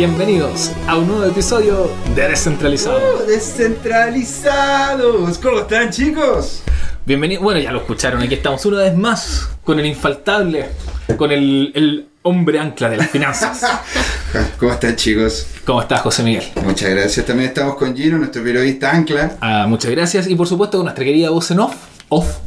[0.00, 2.96] Bienvenidos a un nuevo episodio de Descentralizado.
[2.96, 5.36] Uh, descentralizados.
[5.36, 6.62] ¿Cómo están, chicos?
[7.04, 7.44] Bienvenidos.
[7.44, 8.22] Bueno, ya lo escucharon.
[8.22, 10.70] Aquí estamos una vez más con el infaltable,
[11.18, 13.62] con el, el hombre ancla de las finanzas.
[14.58, 15.48] ¿Cómo están, chicos?
[15.66, 16.44] ¿Cómo estás, José Miguel?
[16.64, 17.26] Muchas gracias.
[17.26, 19.36] También estamos con Gino, nuestro periodista ancla.
[19.42, 20.26] Ah, muchas gracias.
[20.28, 21.74] Y por supuesto con nuestra querida voz en off.
[22.08, 22.38] Off.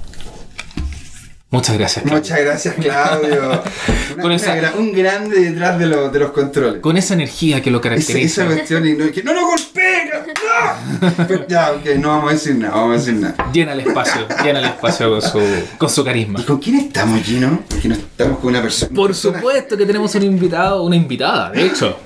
[1.54, 2.04] Muchas gracias.
[2.04, 2.20] Claudio.
[2.22, 3.50] Muchas gracias, Claudio.
[4.14, 6.82] Una- Con una esa- gra- un grande detrás de, lo- de los controles.
[6.82, 8.42] Con esa energía que lo Esa, caracteriza.
[8.44, 10.10] esa cuestión y no, que no lo golpeen.
[10.10, 11.26] ¡No!
[11.28, 13.36] Pero ya, ok, no vamos a decir nada, vamos a decir nada.
[13.54, 15.40] Llena el espacio, llena el espacio con su,
[15.78, 16.40] con su carisma.
[16.40, 17.62] ¿Y con quién estamos, Gino?
[17.70, 18.92] Porque no estamos con una persona.
[18.96, 21.98] Por persona- supuesto que tenemos un invitado, una invitada, de hecho.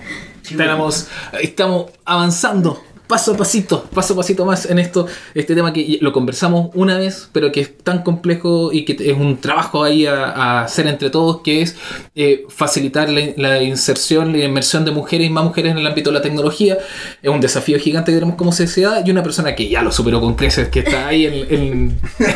[0.56, 1.08] Tenemos,
[1.42, 6.12] estamos avanzando paso a pasito, paso a pasito más en esto, este tema que lo
[6.12, 10.26] conversamos una vez, pero que es tan complejo y que es un trabajo ahí a,
[10.26, 11.76] a hacer entre todos, que es
[12.16, 16.10] eh, facilitar la, la inserción, la inmersión de mujeres y más mujeres en el ámbito
[16.10, 16.78] de la tecnología.
[17.22, 20.20] Es un desafío gigante que tenemos como sociedad y una persona que ya lo superó
[20.20, 22.00] con creces, que está ahí en, en-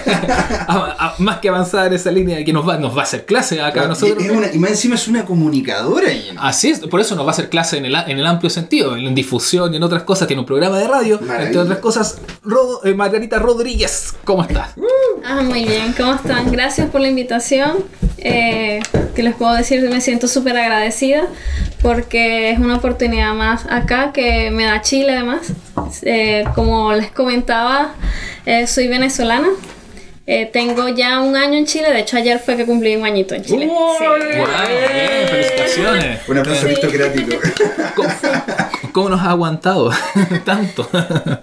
[0.68, 3.26] a- a- más que avanzada en esa línea, que nos va, nos va a hacer
[3.26, 4.24] clase acá a Y, nosotros.
[4.24, 6.08] es una- y más encima es una comunicadora.
[6.38, 8.96] Así es, por eso nos va a hacer clase en el, en el amplio sentido,
[8.96, 10.28] en difusión y en otras cosas.
[10.28, 11.48] Tiene un programa de radio, Maravilla.
[11.48, 12.18] entre otras cosas.
[12.44, 14.70] Ro- eh, Margarita Rodríguez, ¿cómo estás?
[15.26, 16.52] Ah, muy bien, ¿cómo están?
[16.52, 17.84] Gracias por la invitación.
[18.18, 18.80] Eh,
[19.16, 19.82] ¿Qué les puedo decir?
[19.90, 21.24] Me siento súper agradecida
[21.82, 25.48] porque es una oportunidad más acá que me da Chile además.
[26.04, 27.94] Eh, como les comentaba,
[28.46, 29.48] eh, soy venezolana.
[30.28, 33.34] Eh, tengo ya un año en Chile, de hecho ayer fue que cumplí un añito
[33.36, 33.66] en Chile.
[33.66, 34.06] Sí.
[34.06, 36.20] Guau, bien, felicitaciones.
[36.30, 36.68] Un aplauso Sí.
[36.68, 37.36] aristocrático.
[37.96, 38.10] ¿Cómo,
[38.92, 39.92] cómo nos ha aguantado
[40.46, 40.88] tanto?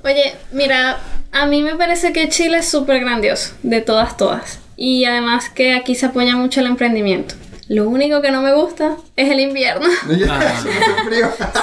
[0.05, 0.99] Oye, mira,
[1.33, 4.59] a mí me parece que Chile es súper grandioso, de todas, todas.
[4.77, 7.35] Y además que aquí se apoya mucho el emprendimiento.
[7.69, 9.87] Lo único que no me gusta es el invierno.
[10.31, 10.63] Ah.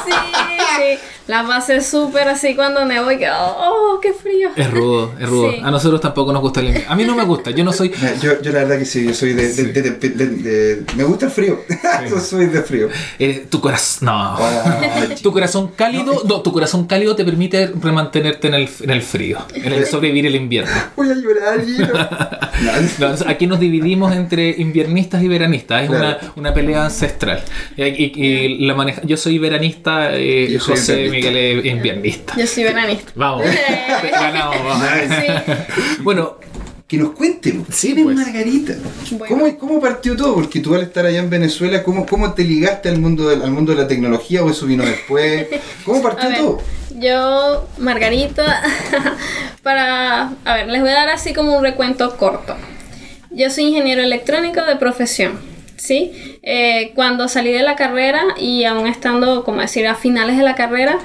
[0.06, 0.12] Sí,
[0.78, 1.00] sí.
[1.28, 4.50] La pasé súper así cuando nevo y que, oh, qué frío.
[4.56, 5.52] Es rudo, es rudo.
[5.52, 5.58] Sí.
[5.64, 6.92] A nosotros tampoco nos gusta el invierno.
[6.92, 7.92] A mí no me gusta, yo no soy...
[8.22, 9.52] Yo, yo la verdad que sí, yo soy de...
[9.54, 11.62] de- de- de- de- de- me gusta el frío.
[12.10, 12.90] yo soy de frío.
[13.18, 14.06] eh, tu corazón...
[14.06, 14.38] No.
[15.22, 19.40] Tu corazón cálido, no, tu corazón cálido te permite mantenerte en el, en el frío,
[19.56, 20.72] en el sobrevivir el invierno.
[20.96, 21.60] Voy a llorar.
[23.00, 25.84] No, aquí nos dividimos entre inviernistas y veranistas.
[25.84, 26.18] Es Claro.
[26.22, 27.44] una, una pelea ancestral.
[27.76, 31.10] Y, y- y la maneja, yo soy veranista, eh, Yo soy José.
[31.16, 32.34] Miguel es invernista.
[32.38, 33.12] Yo soy veranista.
[33.16, 33.46] Vamos,
[34.12, 34.64] ganamos.
[34.64, 34.88] vamos.
[36.04, 36.38] Bueno,
[36.88, 38.20] Que nos cuente, Sí, ¿quién pues.
[38.20, 38.74] es Margarita?
[39.12, 39.26] Bueno.
[39.28, 40.36] ¿Cómo, ¿Cómo partió todo?
[40.36, 43.50] Porque tú al estar allá en Venezuela, ¿cómo, cómo te ligaste al mundo, del, al
[43.52, 45.48] mundo de la tecnología o eso vino después?
[45.84, 46.62] ¿Cómo partió ver, todo?
[46.92, 48.62] yo, Margarita,
[49.64, 52.56] para, a ver, les voy a dar así como un recuento corto.
[53.32, 55.40] Yo soy ingeniero electrónico de profesión,
[55.78, 56.40] ¿sí?
[56.44, 60.56] Eh, cuando salí de la carrera y aún estando, como decir, a finales de la
[60.56, 61.00] carrera,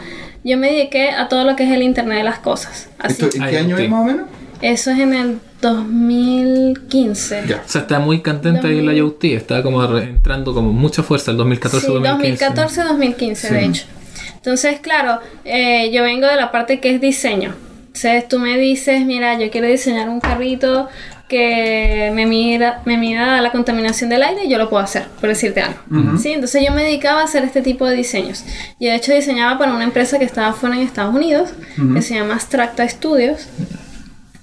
[0.44, 2.88] yo me dediqué a todo lo que es el Internet de las Cosas.
[2.98, 3.24] Así.
[3.24, 3.84] ¿Esto, ¿En qué año sí.
[3.84, 4.28] es más o menos?
[4.62, 7.44] Eso es en el 2015.
[7.46, 7.62] Ya.
[7.64, 9.24] o sea, está muy contenta ahí en la IoT.
[9.24, 13.84] Está como entrando con mucha fuerza el 2014 Sí, 2015 2014-2015, de hecho.
[14.36, 17.54] Entonces, claro, eh, yo vengo de la parte que es diseño.
[17.86, 20.88] Entonces, tú me dices, mira, yo quiero diseñar un carrito
[21.30, 25.62] que me mida, me mida la contaminación del aire, yo lo puedo hacer, por decirte
[25.62, 25.78] algo.
[26.18, 26.32] ¿Sí?
[26.32, 28.44] Entonces, yo me dedicaba a hacer este tipo de diseños.
[28.80, 31.50] Yo, de hecho, diseñaba para una empresa que estaba fuera en Estados Unidos,
[31.94, 33.46] que se llama Stracta Studios.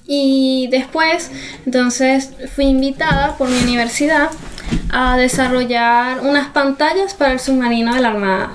[0.07, 1.29] Y después,
[1.65, 4.29] entonces, fui invitada por mi universidad
[4.89, 8.51] a desarrollar unas pantallas para el submarino de la Armada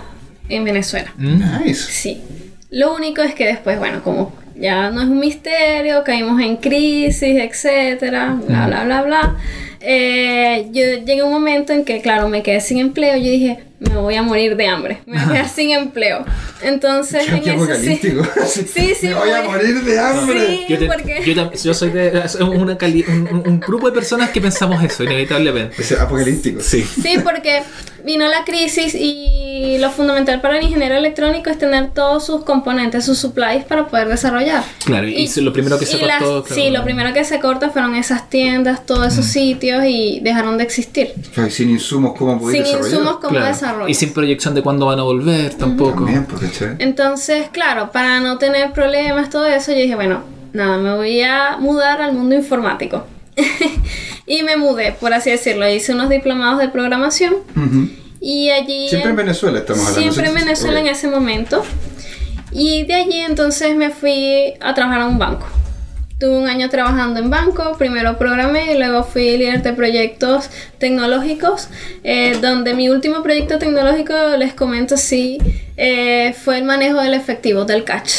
[0.49, 1.13] en Venezuela.
[1.19, 1.75] Nice.
[1.75, 2.23] Sí.
[2.71, 7.23] Lo único es que después, bueno, como ya no es un misterio, caímos en crisis,
[7.23, 9.37] etcétera, bla, bla, bla, bla.
[9.81, 13.17] eh, yo llegué a un momento en que, claro, me quedé sin empleo.
[13.17, 13.59] Yo dije,
[13.91, 16.25] me voy a morir de hambre, me voy a quedar sin empleo.
[16.63, 17.63] Entonces, Qué, en qué ese sí.
[17.65, 18.23] apocalíptico.
[18.47, 20.47] Sí, sí, Me voy a voy- morir de hambre.
[20.47, 23.95] Sí, Yo, te- porque- yo, tam- yo soy de una cali- un, un- grupo de
[23.95, 25.81] personas que pensamos eso, inevitablemente.
[25.81, 26.61] Es apocalíptico.
[26.61, 26.83] Sí.
[26.83, 27.63] Sí, porque
[28.05, 33.05] vino la crisis y lo fundamental para el ingeniero electrónico es tener todos sus componentes,
[33.05, 34.63] sus supplies para poder desarrollar.
[34.85, 36.07] Claro, y, lo primero que se y cortó.
[36.09, 40.21] las- claro, sí, lo primero que se corta fueron esas tiendas, todos esos sitios y
[40.21, 41.13] dejaron de existir.
[41.35, 42.91] Claro, y sin insumos, ¿cómo Sin desarrollar?
[42.93, 43.47] insumos como claro.
[43.73, 43.89] Desarrollo.
[43.89, 46.05] Y sin proyección de cuándo van a volver tampoco.
[46.05, 46.63] También, pues.
[46.79, 50.23] Entonces, claro, para no tener problemas, todo eso, yo dije, bueno,
[50.53, 53.05] nada, me voy a mudar al mundo informático.
[54.27, 55.69] y me mudé, por así decirlo.
[55.69, 57.89] Hice unos diplomados de programación Ujú.
[58.21, 58.89] y allí...
[58.89, 60.13] Siempre en Venezuela estamos hablando.
[60.13, 60.35] Siempre en.
[60.35, 60.87] Venezuela Ok.
[60.87, 61.65] en ese momento.
[62.53, 65.47] Y de allí entonces me fui a trabajar a un banco.
[66.19, 70.51] Tuve un año trabajando en banco, primero programé y luego fui líder de proyectos
[70.83, 71.69] tecnológicos,
[72.03, 75.39] eh, donde mi último proyecto tecnológico, les comento así,
[75.77, 78.11] eh, fue el manejo del efectivo, del catch.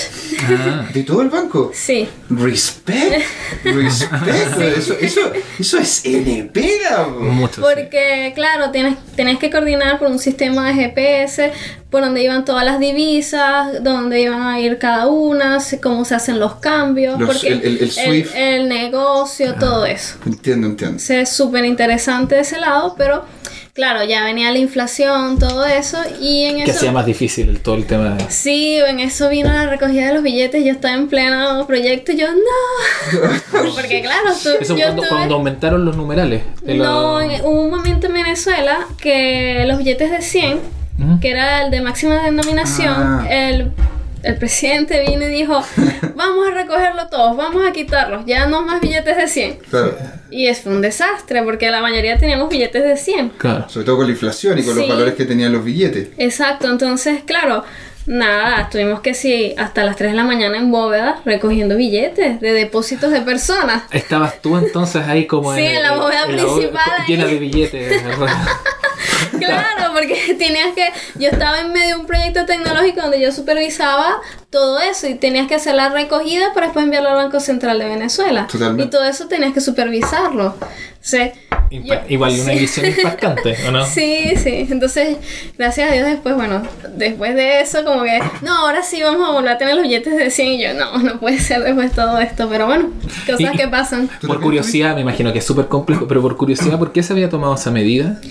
[0.50, 1.72] Ah, ¿De todo el banco?
[1.74, 2.08] Sí.
[2.30, 3.22] Respect.
[3.64, 4.60] Respect.
[4.78, 5.22] Eso, eso,
[5.60, 6.80] eso es NP,
[7.20, 7.56] mucho.
[7.56, 7.62] sí.
[7.62, 11.52] Porque, claro, tienes, tienes que coordinar por un sistema de GPS,
[11.90, 16.40] por donde iban todas las divisas, dónde iban a ir cada una, cómo se hacen
[16.40, 18.32] los cambios, Los- porque el- el- el Swift.
[18.36, 20.16] el negocio, todo eso.
[20.26, 20.98] Entiendo, entiendo.
[21.00, 23.26] Sí, Es súper interesante ese lado, pero
[23.74, 26.72] claro, ya venía la inflación, todo eso, y en Que eso...
[26.74, 28.30] hacía más difícil el- todo el tema de...
[28.30, 32.18] Sí, en eso vino la recogida de los billetes, yo estaba en pleno proyecto y
[32.18, 33.30] yo, no,
[33.76, 36.44] porque claro, tú, Eso yo cuando, tuve- cuando aumentaron los numerales.
[36.62, 40.60] de la- No, en- hubo un momento en Venezuela que los billetes de 100,
[41.00, 41.20] Ujú.
[41.20, 43.26] que era el de máxima denominación, Ah.
[43.30, 43.72] el,
[44.24, 45.62] el presidente vino y dijo,
[46.16, 49.56] vamos a recogerlo todos, vamos a quitarlos, ya no más billetes de 100.
[49.70, 49.96] Claro.
[50.32, 53.30] Y es un desastre porque la mayoría teníamos billetes de 100.
[53.38, 53.70] Claro.
[53.70, 56.10] Sobre todo con la inflación y con los valores que tenían los billetes.
[56.18, 57.64] Exacto, entonces, claro,
[58.06, 62.52] nada, tuvimos que sí, hasta las 3 de la mañana en bóveda recogiendo billetes de
[62.54, 63.84] depósitos de personas.
[63.92, 67.06] Estabas tú entonces ahí como Sí, en la bóveda principal ahí.
[67.08, 68.02] llena de billetes.
[69.48, 74.18] Claro, porque tenías que, yo estaba en medio de un proyecto tecnológico donde yo supervisaba
[74.50, 77.86] todo eso y tenías que hacer la recogida para después enviarlo al Banco Central de
[77.86, 78.48] Venezuela.
[78.52, 78.84] Totalmente.
[78.84, 80.56] Y todo eso tenías que supervisarlo.
[81.02, 81.18] Sí,
[81.72, 82.58] yo- Igual una sí.
[82.60, 83.86] edición impactante, ¿o no?
[83.86, 84.68] Sí, sí.
[84.70, 85.18] Entonces,
[85.58, 86.62] gracias a Dios después, bueno,
[86.96, 90.16] después de eso como que, no, ahora sí vamos a volver a tener los billetes
[90.16, 92.90] de 100 y yo, no, no puede ser después de todo esto, pero bueno,
[93.26, 94.08] cosas Y- que pasan.
[94.22, 97.12] ¿Tú Por curiosidad, me imagino que es súper complejo, pero por curiosidad, ¿por qué se
[97.14, 98.22] había tomado esa medida?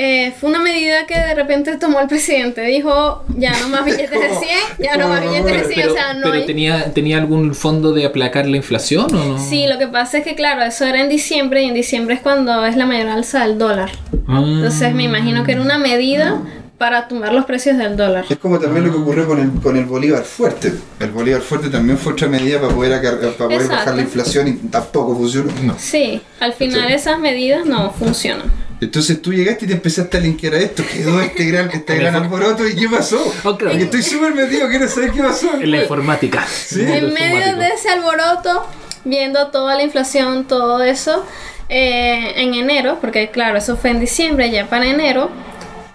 [0.00, 2.60] Eh, fue una medida que de repente tomó el presidente.
[2.60, 4.40] Dijo, ya no más billetes de 100,
[4.78, 6.46] ya no más billetes de 100, Pero, o sea, no pero hay...
[6.46, 9.38] tenía, ¿tenía algún fondo de aplacar la inflación o no?
[9.40, 12.20] Sí, lo que pasa es que, claro, eso era en diciembre y en diciembre es
[12.20, 13.90] cuando es la mayor alza del dólar.
[14.28, 14.40] Ah.
[14.46, 16.42] Entonces me imagino que era una medida
[16.78, 18.24] para tumbar los precios del dólar.
[18.30, 20.74] Es como también lo que ocurrió con el, con el Bolívar Fuerte.
[21.00, 23.02] El Bolívar Fuerte también fue otra medida para poder,
[23.36, 25.74] para poder bajar la inflación y tampoco funcionó.
[25.76, 28.67] Sí, al final esas medidas no funcionan.
[28.80, 32.14] Entonces tú llegaste y te empezaste a linkear a esto, quedó este gran, este gran
[32.14, 33.18] alboroto y ¿qué pasó?
[33.42, 35.54] Porque estoy súper metido, quiero saber qué pasó.
[35.60, 36.46] En la informática.
[36.46, 36.82] Sí.
[36.82, 38.66] En medio de ese alboroto,
[39.04, 41.26] viendo toda la inflación, todo eso,
[41.68, 45.30] eh, en enero, porque claro, eso fue en diciembre, ya para enero,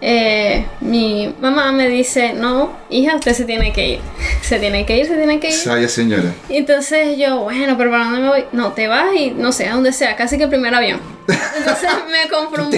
[0.05, 3.99] eh, mi mamá me dice, no, hija, usted se tiene que ir.
[4.41, 5.53] Se tiene que ir, se tiene que ir.
[5.53, 6.33] Sabia señora.
[6.49, 8.45] Y entonces yo, bueno, pero ¿para dónde me voy?
[8.51, 10.99] No, te vas y no sé, a donde sea, casi que el primer avión.
[11.57, 12.71] Entonces me compró un,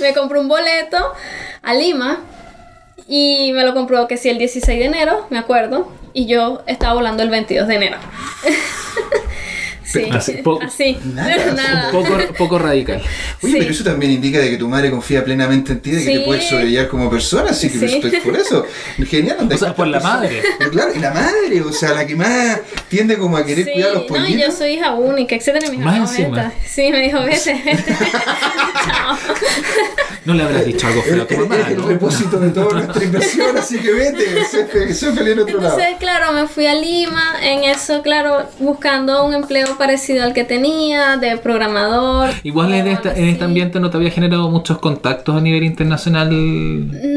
[0.00, 0.98] me compró un boleto
[1.62, 2.18] a Lima
[3.08, 6.92] y me lo compró que sí el 16 de enero, me acuerdo, y yo estaba
[6.92, 7.96] volando el 22 de enero.
[9.86, 11.90] sí, Así, po- así, Nada, nada.
[11.92, 13.02] Poco, poco radical.
[13.42, 13.58] Oye, Sí.
[13.58, 16.18] pero eso también indica de que tu madre confía plenamente en ti, de que Sí.
[16.18, 17.96] te puedes sobrellevar como persona, así que Sí.
[17.96, 18.66] estoy por eso.
[19.08, 20.42] Genial, O sea, por la madre.
[20.58, 23.72] Pero claro, y la madre, o sea, la que más tiende como a querer Sí,
[23.72, 24.46] cuidar a los no, y pollitos.
[24.46, 26.52] yo soy hija única, etcétera, y mi hija, Más no.
[26.66, 27.84] Sí, me dijo, vete, vete.
[28.86, 29.16] Chao.
[30.24, 31.86] No le habrás dicho algo feo a tu Es mamá, el ¿no?
[31.86, 35.78] repósito de toda nuestra inversión, así que vete, sé feliz en otro lado.
[35.78, 40.44] Entonces, claro, me fui a Lima, en eso, claro, buscando un empleo parecido al que
[40.44, 42.30] tenía, de programador.
[42.42, 46.30] Igual en, esta, en este ambiente no te había generado muchos contactos a nivel internacional.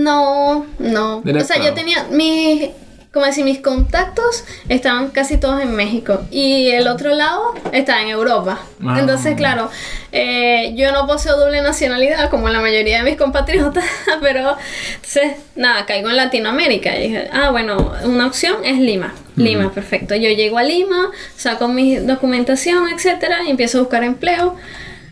[0.04, 1.18] No, no.
[1.18, 2.70] O sea, yo tenía mis,
[3.12, 8.10] como decir, mis contactos estaban casi todos en México y el otro lado está en
[8.10, 8.60] Europa.
[8.86, 8.98] Ah.
[9.00, 9.72] Entonces, claro,
[10.12, 13.84] eh, yo no poseo doble nacionalidad como la mayoría de mis compatriotas,
[14.22, 14.56] pero
[14.96, 19.16] entonces, nada, caigo en Latinoamérica y dije, ah, bueno, una opción es Lima.
[19.36, 20.16] Lima, perfecto.
[20.16, 24.56] Yo llego a Lima, saco mi documentación, etcétera, y empiezo a buscar empleo.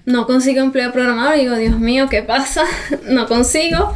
[0.05, 2.63] No consigo empleo programador y digo, Dios mío, ¿qué pasa?
[3.05, 3.95] no consigo.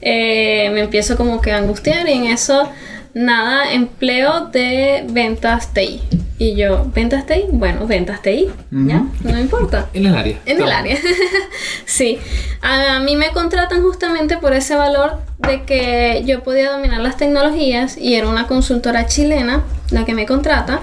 [0.00, 2.70] Eh, me empiezo como que a angustiar y en eso,
[3.14, 6.00] nada, empleo de ventas TI.
[6.38, 7.46] Y yo, ¿ventas TI?
[7.50, 9.04] Bueno, ventas TI, ¿ya?
[9.24, 9.88] No importa.
[9.92, 10.38] En el área.
[10.46, 10.96] En el área.
[11.84, 12.18] sí.
[12.62, 17.98] A mí me contratan justamente por ese valor de que yo podía dominar las tecnologías
[17.98, 20.80] y era una consultora chilena la que me contrata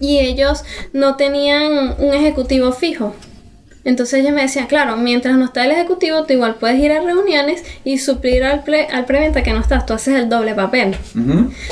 [0.00, 3.14] y ellos no tenían un ejecutivo fijo.
[3.86, 7.00] Entonces ellos me decían, claro, mientras no está el ejecutivo, tú igual puedes ir a
[7.00, 10.94] reuniones y suplir al, pre- al preventa que no estás, tú haces el doble papel.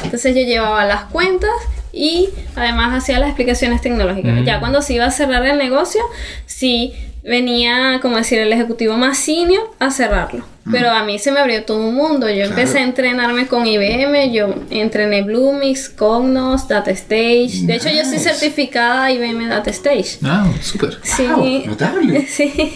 [0.03, 1.51] Entonces yo llevaba las cuentas
[1.95, 4.41] y además hacía las explicaciones tecnológicas.
[4.41, 4.45] Mm.
[4.45, 6.01] Ya cuando se iba a cerrar el negocio,
[6.47, 10.45] sí venía, como decir, el ejecutivo más senior a cerrarlo.
[10.71, 12.29] Pero a mí se me abrió todo un mundo.
[12.31, 17.67] Yo empecé a entrenarme con IBM, yo entrené Bluemix, Cognos, DataStage.
[17.67, 18.31] De hecho, yo soy Nice.
[18.31, 20.19] certificada IBM DataStage.
[20.25, 20.99] Ah, súper.
[21.03, 21.27] Sí.
[21.27, 22.27] Wow, notable.
[22.35, 22.73] Sí.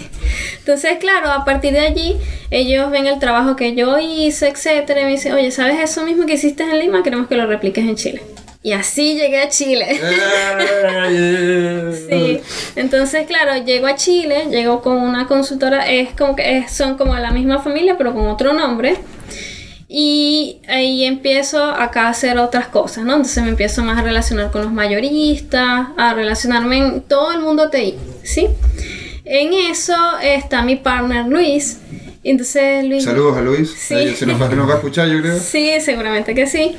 [0.59, 2.17] Entonces, claro, a partir de allí,
[2.51, 6.27] ellos ven el trabajo que yo hice, etcétera, y me dicen, oye, ¿sabes eso mismo
[6.27, 7.03] que hiciste en Lima?
[7.03, 8.23] Queremos que lo repliques en Chile.
[8.63, 9.87] Y así llegué a Chile.
[12.09, 12.41] sí.
[12.77, 17.15] Entonces, claro, llego a Chile, llego con una consultora, es como que es- son como
[17.17, 18.97] la misma familia, pero con otro nombre.
[19.89, 23.13] Y ahí empiezo acá a hacer otras cosas, ¿no?
[23.13, 27.71] Entonces me empiezo más a relacionar con los mayoristas, a relacionarme en todo el mundo
[27.71, 28.49] TI, ¿sí?
[29.25, 31.79] En eso está mi partner Luis.
[32.23, 33.05] Entonces Luis...
[33.05, 33.75] Saludos a Luis.
[33.79, 34.15] Sí.
[34.15, 35.39] Se nos va, nos va a escuchar, yo creo.
[35.39, 36.77] Sí, seguramente que sí.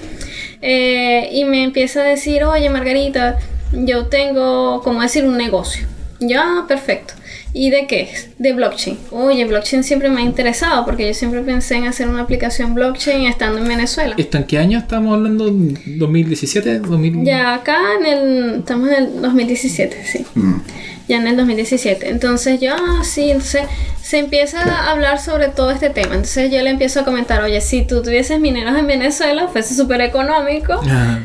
[0.62, 3.38] Eh, y me empieza a decir, oye Margarita,
[3.72, 5.88] yo tengo, como decir, un negocio.
[6.20, 7.14] Ya, perfecto.
[7.54, 8.30] ¿Y de qué es?
[8.38, 8.98] De blockchain.
[9.12, 13.26] Oye, blockchain siempre me ha interesado porque yo siempre pensé en hacer una aplicación blockchain
[13.26, 14.16] estando en Venezuela.
[14.18, 15.50] ¿Esto en qué año estamos hablando?
[15.50, 16.82] ¿2017?
[16.82, 17.26] ¿2000?
[17.26, 20.26] Ya acá en el, estamos en el 2017, sí.
[20.36, 20.62] Mm.
[21.10, 22.08] Ya en el 2017.
[22.08, 23.64] Entonces yo, ah, sí, entonces
[24.02, 26.14] se empieza a hablar sobre todo este tema.
[26.14, 30.02] Entonces yo le empiezo a comentar, oye, si tú tuvieses mineros en Venezuela, fuese súper
[30.02, 30.80] económico,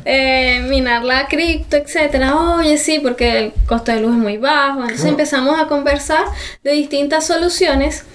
[0.06, 2.34] eh, minar la cripto, etcétera.
[2.56, 4.80] Oye, sí, porque el costo de luz es muy bajo.
[4.80, 6.24] Entonces empezamos a conversar
[6.64, 8.06] de distintas soluciones.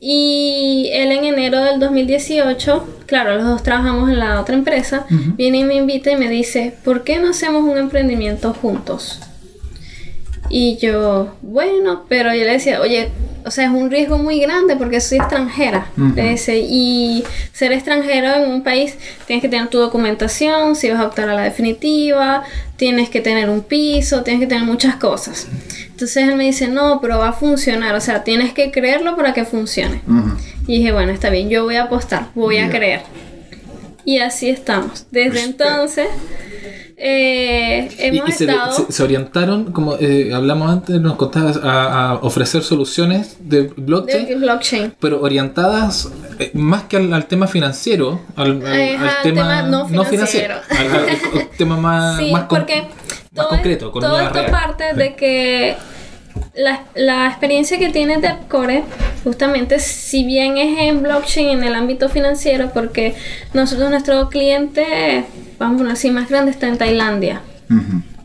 [0.00, 5.58] Y él en enero del 2018, claro, los dos trabajamos en la otra empresa, viene
[5.58, 9.20] y me invita y me dice, ¿por qué no hacemos un emprendimiento juntos?
[10.54, 13.08] Y yo, bueno, pero yo le decía, oye,
[13.42, 15.86] o sea, es un riesgo muy grande porque soy extranjera.
[16.14, 21.00] Le decía, y ser extranjero en un país, tienes que tener tu documentación, si vas
[21.00, 22.42] a optar a la definitiva,
[22.76, 25.48] tienes que tener un piso, tienes que tener muchas cosas.
[25.86, 29.32] Entonces él me dice, no, pero va a funcionar, o sea, tienes que creerlo para
[29.32, 30.02] que funcione.
[30.66, 33.00] Y dije, bueno, está bien, yo voy a apostar, voy a creer.
[34.04, 35.06] Y así estamos.
[35.10, 35.64] Desde Respecto.
[35.64, 36.08] entonces,
[36.96, 38.72] eh, Y, hemos y se, estado...
[38.72, 44.26] se- se orientaron, como eh, hablamos antes, nos contabas, a, a ofrecer soluciones de blockchain,
[44.26, 44.94] de blockchain.
[45.00, 49.62] pero orientadas eh, más que al, al tema financiero, al, al- al al tema, tema
[49.62, 50.54] no financiero.
[50.70, 52.90] al, tema más, Sí, más, con- porque más
[53.34, 54.50] todo, concreto, todo esto real.
[54.50, 54.98] parte Sí.
[54.98, 55.76] de que
[56.54, 58.84] la, la experiencia que tiene Depcore,
[59.24, 63.14] justamente, si bien es en blockchain en el ámbito financiero, porque
[63.54, 65.24] nosotros, nuestro cliente,
[65.58, 67.40] vamos a más grande está en Tailandia.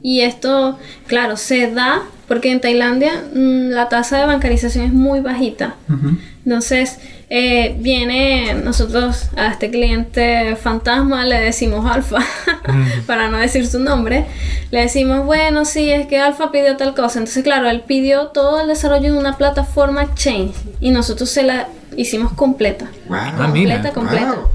[0.02, 0.78] Y esto,
[1.08, 5.76] claro, se da porque en Tailandia mm, la tasa de bancarización es muy bajita.
[5.90, 6.18] Ujú.
[6.46, 7.00] Entonces,
[7.30, 12.20] eh, viene nosotros a este cliente fantasma, le decimos Alfa,
[13.06, 14.26] para no decir su nombre,
[14.72, 17.20] le decimos, bueno, sí, es que Alfa pidió tal cosa.
[17.20, 21.68] Entonces, claro, él pidió todo el desarrollo de una plataforma Chain y nosotros se la
[21.96, 22.88] hicimos completa.
[23.08, 23.18] Wow.
[23.20, 23.34] Ah.
[23.38, 24.36] Completa, completa.
[24.36, 24.50] Wow.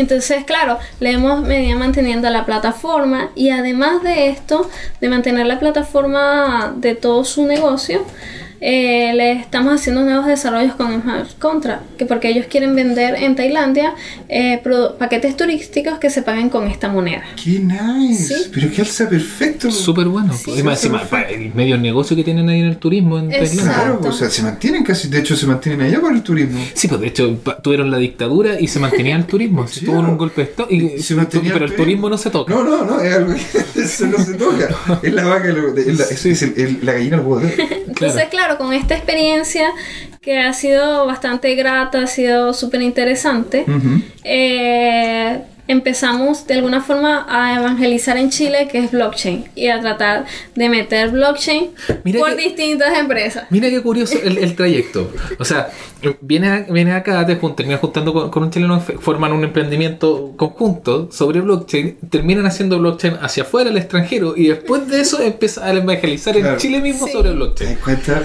[0.00, 4.68] Entonces, claro, le hemos venido manteniendo la plataforma y además de esto,
[5.00, 8.04] de mantener la plataforma de todo su negocio,
[8.60, 13.34] eh, le estamos haciendo nuevos desarrollos con Smart Contract, que porque ellos quieren vender en
[13.36, 13.94] Tailandia
[14.28, 14.60] eh,
[14.98, 17.22] paquetes turísticos que se paguen con esta moneda.
[17.42, 18.34] Qué nice.
[18.34, 18.50] Sí.
[18.52, 19.70] Pero que alza perfecto.
[19.70, 20.32] Súper bueno.
[20.34, 23.56] Sí, y más encima, el medio negocio que tienen ahí en el turismo en Exacto.
[23.56, 23.74] Tailandia.
[23.84, 26.60] Claro, o sea, se mantienen casi, de hecho se mantienen allá por el turismo.
[26.74, 29.66] Sí, pues de hecho tuvieron la dictadura y se mantenía el turismo.
[29.66, 32.08] Sí, un golpe de estado y Se mantenía pero el turismo.
[32.10, 32.52] no se toca.
[32.54, 33.32] No, no, no, es algo
[33.74, 34.68] que eso no se toca.
[35.02, 37.42] Es la vaca, es la- eso es el- el- la gallina al huevo.
[37.88, 39.72] Entonces, claro, con esta experiencia
[40.20, 43.64] que ha sido bastante grata, ha sido súper interesante,
[44.24, 45.40] eh,
[45.70, 50.68] empezamos de alguna forma a evangelizar en Chile que es blockchain y a tratar de
[50.68, 51.70] meter blockchain
[52.04, 53.44] Mira por que- distintas empresas.
[53.50, 55.10] Mira qué curioso el, el trayecto.
[55.38, 55.68] O sea,
[56.20, 61.10] viene, viene acá, te jun- terminas juntando con, con un chileno, forman un emprendimiento conjunto
[61.12, 65.72] sobre blockchain, terminan haciendo blockchain hacia afuera, al extranjero, y después de eso empieza a
[65.72, 66.52] evangelizar Claro.
[66.54, 67.12] en Chile mismo Sí.
[67.12, 67.70] sobre ¿Te blockchain.
[67.74, 68.22] das cuenta?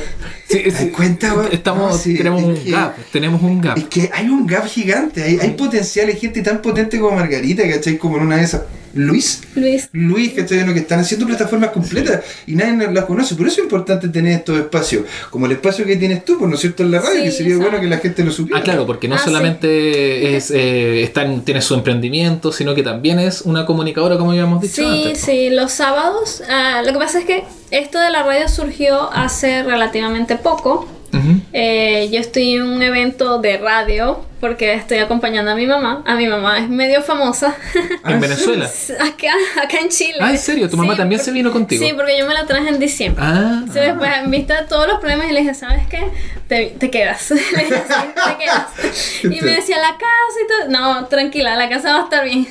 [0.57, 1.49] Sí, ¿Te das sí, cuenta, weón?
[1.51, 3.77] estamos, No, sí, tenemos es un que- gap, tenemos un gap.
[3.77, 7.67] Es que hay un gap gigante, hay, hay potencial, hay gente tan potente como Margarita,
[7.69, 7.97] ¿cachai?
[7.97, 8.61] Como en una de esas.
[8.97, 9.41] Luis.
[9.55, 10.65] Luis, Luis, ¿cachai?
[10.65, 13.35] Lo que están haciendo plataformas completas y nadie las conoce.
[13.35, 16.55] Por eso es importante tener estos espacios, como el espacio que tienes tú, por no
[16.55, 17.71] es cierto, en la radio, Sí, que sería exacto.
[17.71, 18.61] bueno que la gente lo supiera.
[18.61, 19.25] Ah, claro, porque no Ah, sí.
[19.25, 24.31] solamente es, eh, está en- tiene su emprendimiento, sino que también es una comunicadora, como
[24.31, 25.19] habíamos dicho sí, antes.
[25.19, 27.43] sí, los sábados, ah, lo que pasa es que
[27.79, 30.87] esto de la radio surgió hace relativamente poco.
[31.13, 31.39] Ujú.
[31.53, 36.03] Eh, yo estoy en un evento de radio porque estoy acompañando a mi mamá.
[36.05, 37.55] A mi mamá es medio famosa.
[38.03, 38.65] Ah, en ¿en Venezuela.
[38.99, 39.31] acá,
[39.63, 40.17] acá en Chile.
[40.19, 40.69] Ah, ¿en serio?
[40.69, 41.85] ¿Tu mamá Sí, también por- se vino contigo?
[41.85, 43.23] Sí, porque yo me la traje en diciembre.
[43.25, 46.03] Ah, Entonces, después, en vista de todos los problemas, y le dije, ¿sabes qué?
[46.49, 47.29] Te, te quedas.
[47.31, 49.23] le dije, "Sí, te quedas.
[49.23, 50.69] Y me decía, la casa y todo.
[50.69, 52.45] No, tranquila, la casa va a estar bien.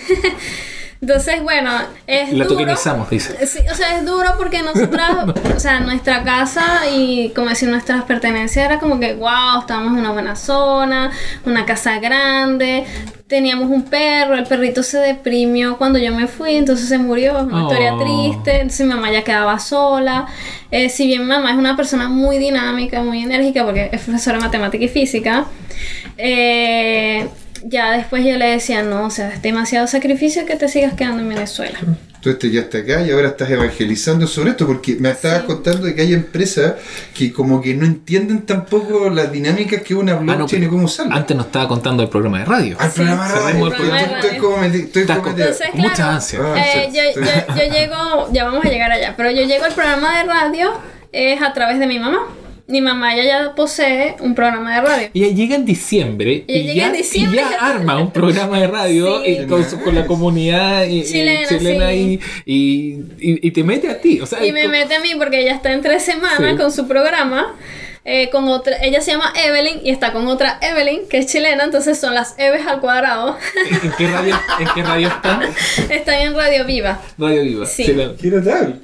[1.04, 1.70] Entonces, bueno,
[2.06, 2.56] es La duro.
[2.56, 3.46] tokenizamos, dice.
[3.46, 5.10] Sí, o sea, es duro porque nosotras,
[5.54, 9.98] o sea, nuestra casa y como decir nuestras pertenencias era como que, wow, estábamos en
[9.98, 11.10] una buena zona,
[11.44, 12.84] una casa grande,
[13.26, 17.44] teníamos un perro, el perrito se deprimió cuando yo me fui, entonces se murió, es
[17.44, 17.98] una historia Oh.
[18.00, 20.24] triste, entonces mi mamá ya quedaba sola.
[20.70, 24.38] Eh, si bien mi mamá es una persona muy dinámica, muy enérgica, porque es profesora
[24.38, 25.44] de matemática y física,
[26.16, 27.28] eh,
[27.66, 31.22] ya después yo le decía, no, o sea, es demasiado sacrificio que te sigas quedando
[31.22, 31.78] en Venezuela.
[32.14, 35.46] Entonces te quedaste acá y ahora estás evangelizando sobre esto, porque me estabas Sí.
[35.46, 36.72] contando de que hay empresas
[37.14, 40.72] que como que no entienden tampoco las dinámicas que una Ah, no, blockchain y pero
[40.72, 41.14] cómo usarla.
[41.16, 42.76] Antes nos estaba contando el programa de radio.
[42.80, 44.42] Al programa de cerremos radio, el porque programa de estoy- estoy radio.
[44.42, 45.30] como estoy Estás como.
[45.36, 46.54] Entonces, claro.
[46.54, 49.42] Ah, eh, sí, yo, estoy- yo- yo llego, ya vamos a llegar allá, pero yo
[49.42, 50.72] llego al programa de radio
[51.12, 52.20] es a través de mi mamá.
[52.66, 55.08] Mi mamá ya, ya posee un programa de radio.
[55.12, 57.42] Ella llega en diciembre Ella y, llega ya, en diciembre.
[57.46, 59.30] y ya arma un programa de radio Sí.
[59.42, 62.20] y con, su- con la comunidad y- y Chilena, chilena sí.
[62.46, 62.94] y, y,
[63.32, 64.18] y- y te mete a ti.
[64.22, 66.56] O sea, Y me mete a mí porque ella está en tres semanas Sí.
[66.56, 67.54] con su programa.
[68.04, 71.64] Eh, con otra, ella se llama Evelyn y está con otra Evelyn que es chilena,
[71.64, 73.36] entonces son las Eves al cuadrado.
[73.82, 75.40] ¿En qué radio, en qué radio está?
[75.88, 77.00] Están en Radio Viva.
[77.18, 77.66] Radio Viva.
[77.66, 77.84] Sí.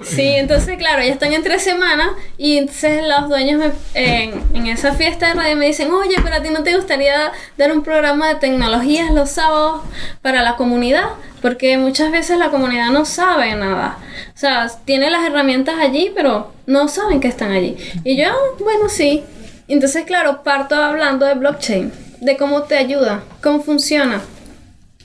[0.02, 2.08] Sí, entonces claro, ya están en tres semanas
[2.38, 6.36] y entonces los dueños me- en, en esa fiesta de radio me dicen, oye, pero
[6.36, 9.82] a ti no te gustaría dar un programa de tecnologías los sábados
[10.22, 11.04] para la comunidad,
[11.40, 13.98] porque muchas veces la comunidad no sabe nada.
[14.34, 17.76] O sea, tiene las herramientas allí, pero no saben que están allí.
[18.04, 19.24] Y yo, "Ah, bueno, sí.
[19.68, 24.20] Entonces, claro, parto hablando de blockchain, de cómo te ayuda, cómo funciona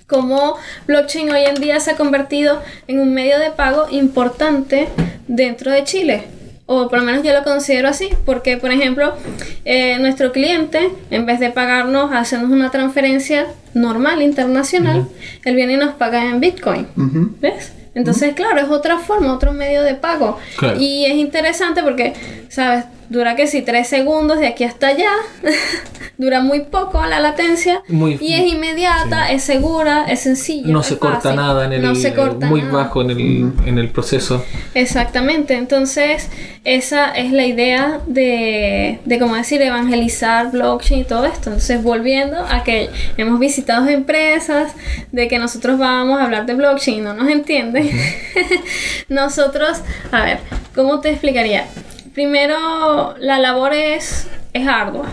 [0.08, 0.56] cómo
[0.88, 4.88] blockchain hoy en día se ha convertido en un medio de pago importante
[5.28, 6.24] dentro de Chile.
[6.68, 9.14] O por lo menos yo lo considero así, porque por ejemplo,
[9.66, 15.08] eh, nuestro cliente, en vez de pagarnos, hacernos una transferencia normal, internacional,
[15.44, 16.88] él viene y nos paga en Bitcoin.
[17.40, 17.72] ¿Ves?
[17.94, 20.38] Entonces, claro, es otra forma, otro medio de pago.
[20.58, 20.80] Claro.
[20.80, 22.14] Y es interesante porque,
[22.50, 22.86] ¿sabes?
[23.10, 25.12] Dura que si tres segundos de aquí hasta allá,
[26.18, 30.68] dura muy poco la latencia Muy- y es inmediata, es segura, es sencilla.
[30.68, 32.74] No es se corta nada en el No se corta muy nada.
[32.74, 34.44] bajo en el, en el proceso.
[34.74, 36.30] Exactamente, entonces
[36.64, 41.50] esa es la idea de, de como decir, evangelizar blockchain y todo esto.
[41.50, 44.74] Entonces, volviendo a que hemos visitado empresas,
[45.12, 47.92] de que nosotros vamos a hablar de blockchain y no nos entienden,
[49.10, 49.80] nosotros,
[50.12, 50.40] a ver,
[50.74, 51.66] ¿cómo te explicaría?
[52.16, 55.08] Primero, la labor es, es ardua.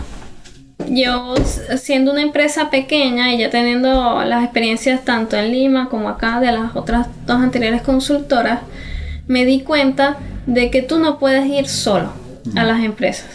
[0.87, 1.35] Yo,
[1.77, 6.51] siendo una empresa pequeña y ya teniendo las experiencias tanto en Lima como acá de
[6.53, 8.61] las otras dos anteriores consultoras,
[9.27, 12.09] me di cuenta de que tú no puedes ir solo
[12.55, 13.27] a las empresas.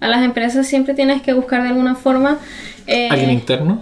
[0.00, 2.38] A las empresas siempre tienes que buscar de alguna forma...
[2.86, 3.80] eh, ¿Alguien interno?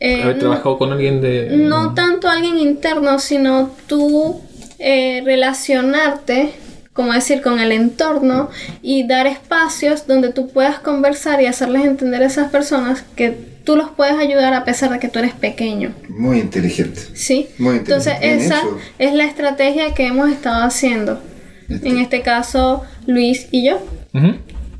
[0.00, 1.50] eh, ¿Haber no- trabajado con alguien de.?
[1.56, 4.40] no tanto alguien interno, sino tú
[4.80, 6.50] eh, relacionarte,
[6.94, 8.48] como decir, con el entorno
[8.80, 13.76] y dar espacios donde tú puedas conversar y hacerles entender a esas personas que tú
[13.76, 15.92] los puedes ayudar a pesar de que tú eres pequeño.
[16.08, 17.00] Muy inteligente.
[17.14, 17.48] ¿Sí?
[17.58, 18.44] Muy Entonces inteligente.
[18.44, 18.78] Bien esa hecho.
[18.98, 21.20] es la estrategia que hemos estado haciendo.
[21.68, 21.88] Este.
[21.88, 23.80] En este caso, Luis y yo.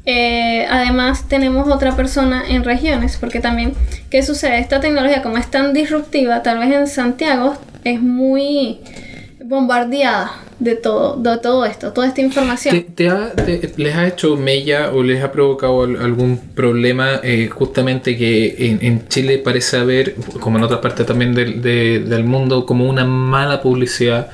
[0.07, 3.72] Eh, además tenemos otra persona en regiones, porque también,
[4.11, 4.59] ¿qué sucede?
[4.59, 8.81] Esta tecnología como es tan disruptiva, tal vez en Santiago es muy
[9.44, 12.85] bombardeada de todo, de todo esto, toda esta información.
[12.94, 13.33] ¿Te, ha-
[13.76, 18.78] ¿Les ha hecho mella o les ha provocado al- algún problema eh, justamente que en,
[18.83, 23.04] en Chile parece haber, como en otras partes también del, de- del mundo, como una
[23.04, 24.28] mala publicidad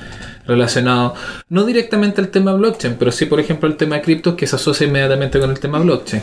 [0.46, 1.14] relacionado
[1.48, 4.56] no directamente al tema blockchain, pero sí por ejemplo al tema de criptos que se
[4.56, 6.22] asocia inmediatamente con el tema blockchain?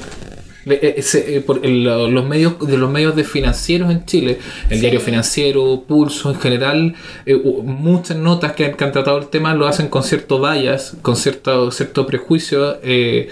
[0.69, 4.37] Eh, eh, por el- lo- los medios de los medios de financieros en Chile,
[4.69, 4.81] el Sí.
[4.81, 9.53] diario financiero, Pulso en general, eh, muchas notas que han, que han tratado el tema
[9.53, 13.29] lo hacen con cierto bias, con cierto, cierto prejuicio, eh,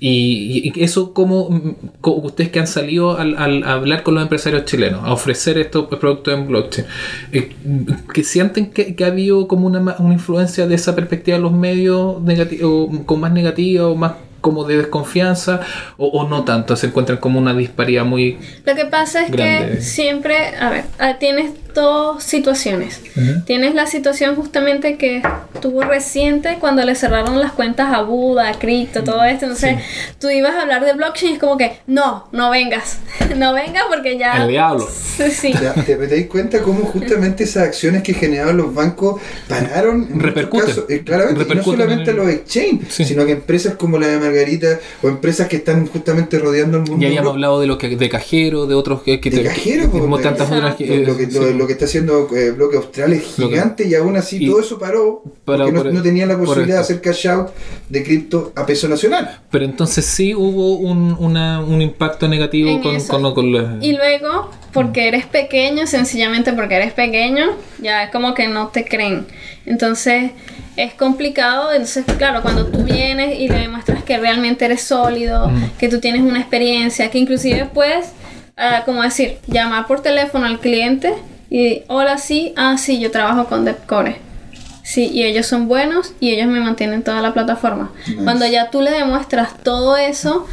[0.00, 1.74] y, y eso como, mm,
[2.24, 6.32] ustedes que han salido al, al hablar con los empresarios chilenos, a ofrecer estos productos
[6.34, 6.86] en blockchain,
[7.32, 7.50] eh,
[8.14, 11.52] que sienten que, que ha habido como una, una influencia de esa perspectiva de los
[11.52, 15.60] medios negati- o con más negativa o más como de desconfianza
[15.96, 18.38] o, o no tanto, se encuentran como una disparidad muy...
[18.64, 19.76] Lo que pasa es Grande.
[19.76, 23.00] que siempre, a ver, ah, tienes dos situaciones.
[23.46, 25.22] Tienes la situación justamente que
[25.54, 29.44] estuvo reciente cuando le cerraron las cuentas a Buda, a Crypto, todo esto.
[29.46, 29.76] Entonces,
[30.20, 32.98] tú ibas a hablar de blockchain y es como que, no, no vengas.
[33.36, 34.32] no vengas porque ya...
[34.32, 34.88] Al diablo.
[35.18, 35.52] Sí, sí.
[35.52, 40.02] Ya, ¿Te, te das cuenta cómo justamente esas acciones que generaban los bancos pararon?
[40.04, 40.66] En muchos Repercuten.
[40.68, 40.84] casos?
[40.88, 43.04] Eh, claramente, y no solamente en el- los exchange, Sí.
[43.04, 47.02] sino que empresas como la de Margarita o empresas que están justamente rodeando el mundo.
[47.02, 49.82] Ya habíamos hablado de lo que de cajero, de otros que, que de te- cajero,
[49.86, 52.52] que- po, como tantas otras que- lo, que- sí, lo lo que está haciendo eh,
[52.52, 55.92] Bloque Austral es gigante y aún así y- todo eso paró Para- porque no, por-
[55.92, 57.48] no tenían la posibilidad de hacer cash out
[57.88, 59.40] de cripto a peso nacional.
[59.50, 63.92] Pero entonces sí hubo un, una- un impacto negativo En con, con, con los- Y
[63.92, 67.46] luego, porque eres pequeño, sencillamente porque eres pequeño,
[67.82, 69.26] ya es como que no te creen.
[69.66, 70.30] Entonces
[70.76, 71.72] es complicado.
[71.72, 76.22] Entonces, claro, cuando tú vienes y le demuestras que realmente eres sólido, que tú tienes
[76.22, 78.12] una experiencia, que inclusive puedes,
[78.56, 81.12] ah, como decir, llamar por teléfono al cliente
[81.50, 84.16] y, hola, sí, ah, sí, yo trabajo con Depcore.
[84.82, 87.92] Sí, y ellos son buenos y ellos me mantienen toda la plataforma.
[88.24, 90.46] Cuando ya tú le demuestras todo eso,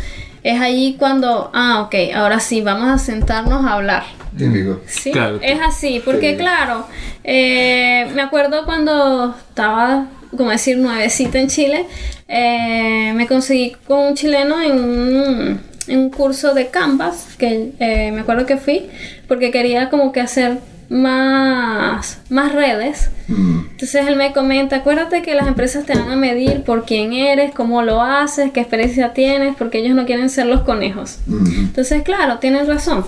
[0.43, 4.03] es allí cuando, ah, ok, ahora sí, vamos a sentarnos a hablar.
[4.37, 4.81] Típico.
[4.87, 5.39] Sí, Claro.
[5.41, 6.37] es así, porque Sí.
[6.37, 6.85] claro,
[7.23, 11.85] eh, me acuerdo cuando estaba, como decir, nuevecita en Chile,
[12.27, 18.11] eh, me conseguí con un chileno en un, en un curso de Canvas, que eh,
[18.11, 18.87] me acuerdo que fui,
[19.29, 20.57] porque quería como que hacer
[20.89, 23.09] más, más redes.
[23.27, 23.59] Mm.
[23.71, 27.53] Entonces él me comenta, acuérdate que las empresas te van a medir por quién eres,
[27.53, 31.19] cómo lo haces, qué experiencia tienes, porque ellos no quieren ser los conejos.
[31.25, 31.65] Mm.
[31.65, 33.05] Entonces, claro, tienen razón.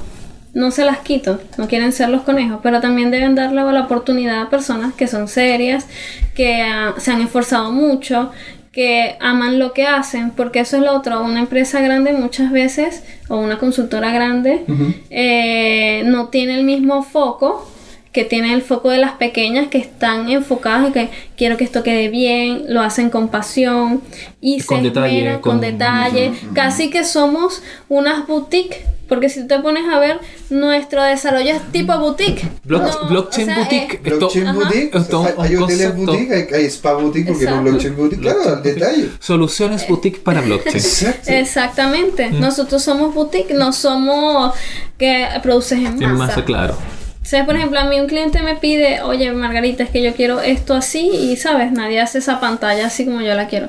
[0.53, 4.41] No se las quito, no quieren ser los conejos, pero también deben darle la oportunidad
[4.41, 5.85] a personas que son serias,
[6.33, 8.31] que ah, se han esforzado mucho,
[8.77, 11.23] que aman lo que hacen, porque eso es lo otro.
[11.23, 14.65] Una empresa grande muchas veces, o una consultora grande,
[15.09, 17.67] eh, no tiene el mismo foco
[18.11, 21.81] que tiene el foco de las pequeñas que están enfocadas en que quiero que esto
[21.81, 24.01] quede bien, lo hacen con pasión
[24.41, 26.31] y Con se detalle, con- detalle.
[26.53, 31.61] Casi que somos unas boutiques, porque si tú te pones a ver, nuestro desarrollo es
[31.71, 32.43] tipo boutique.
[32.65, 33.93] Block- No, blockchain o sea, boutique.
[33.95, 34.53] eh, Esto- Blockchain Ajá.
[34.59, 38.41] boutique, Esto es hay, hoteles boutique, hay, hay spa boutique, porque no blockchain boutique, claro,
[38.47, 39.09] al detalle.
[39.19, 40.75] Soluciones boutique para blockchain.
[40.75, 41.31] Exacto.
[41.31, 42.31] Exactamente.
[42.31, 44.53] Nosotros somos boutique, no somos
[44.97, 46.03] que produces en masa.
[46.05, 46.73] En masa, claro.
[47.21, 50.13] O sea, por ejemplo, a mí un cliente me pide, oye, Margarita, es que yo
[50.13, 51.71] quiero esto así y, ¿sabes?
[51.73, 53.67] Nadie hace esa pantalla así como yo la quiero.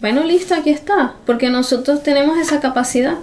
[0.00, 3.14] Bueno, listo, aquí está, porque nosotros tenemos esa capacidad.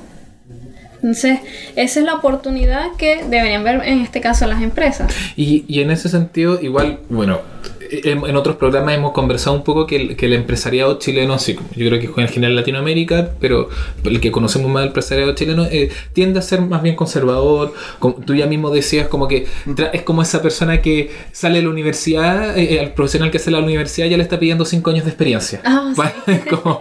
[0.97, 1.39] Entonces,
[1.75, 5.13] esa es la oportunidad que deberían ver en este caso las empresas.
[5.35, 7.41] Y, y en ese sentido, igual, bueno,
[7.89, 11.55] en, en otros programas hemos conversado un poco que el, que el empresariado chileno, así
[11.55, 13.69] como yo creo que en general Latinoamérica, pero
[14.03, 17.73] el que conocemos más del empresariado chileno, eh, tiende a ser más bien conservador.
[17.99, 21.63] Como tú ya mismo decías, como que tra- es como esa persona que sale de
[21.63, 24.89] la universidad, eh, al profesional que sale de la universidad ya le está pidiendo 5
[24.89, 25.61] años de experiencia.
[25.65, 25.93] Ah,
[26.25, 26.31] sí.
[26.31, 26.79] Es como,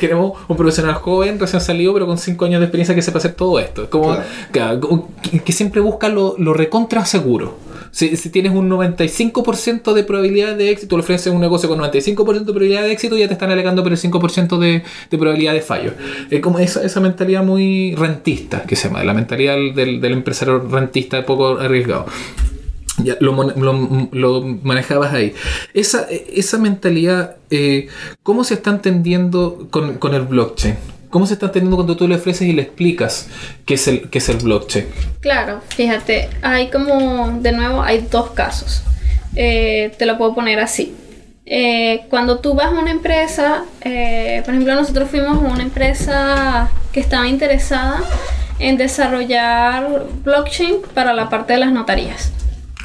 [0.00, 3.32] queremos un profesional joven, recién salido, pero con 5 años de experiencia que sepa hacer
[3.34, 3.84] todo esto.
[3.84, 4.16] Es como,
[4.52, 5.08] Claro.
[5.22, 7.56] que, que siempre busca lo, lo recontra seguro.
[7.94, 12.40] Si, si tienes un 95% de probabilidad de éxito, le ofreces un negocio con 95%
[12.40, 15.60] de probabilidad de éxito, ya te están alegando por el 5% de, de probabilidad de
[15.60, 15.92] fallo.
[16.28, 21.24] Es como esa, esa mentalidad muy rentista, que se llama, la mentalidad del, empresario rentista
[21.24, 22.06] poco arriesgado.
[22.98, 25.32] Ya, lo manejabas ahí.
[25.72, 27.86] Esa, esa mentalidad, eh,
[28.24, 30.93] ¿cómo se está entendiendo con, con el blockchain?
[31.14, 33.28] ¿Cómo se está entendiendo cuando tú le ofreces y le explicas
[33.64, 34.88] qué es el, qué es el blockchain?
[35.20, 38.82] Claro, fíjate, hay como, de nuevo, hay dos casos.
[39.36, 40.92] Eh, te lo puedo poner así.
[41.46, 46.72] Eh, cuando tú vas a una empresa, eh, por ejemplo, nosotros fuimos a una empresa
[46.90, 48.02] que estaba interesada
[48.58, 52.32] en desarrollar blockchain para la parte de las notarías.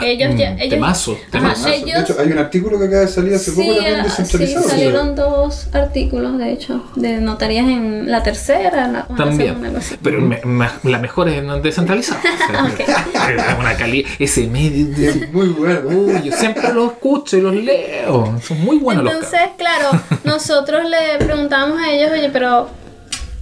[0.02, 1.70] Ellos ya, ellos, temazo, Ajá, temazo.
[1.70, 4.10] De hecho, hay un artículo que acaba de salir hace poco sí, también ah, sí,
[4.10, 4.70] descentralizado.
[4.70, 9.56] salieron dos artículos, de hecho, de notarías en la tercera, la, en la También.
[9.56, 9.80] segunda.
[10.04, 12.22] Pero me- me- la mejor es en descentralizada.
[12.60, 15.10] O sea, es Una calidad, ese medio.
[15.10, 15.82] Es muy bueno.
[15.90, 18.40] Uy, yo siempre los escucho y los leo.
[18.42, 19.90] Son muy buenos los Entonces, claro,
[20.24, 22.70] nosotros le preguntamos a ellos, oye, pero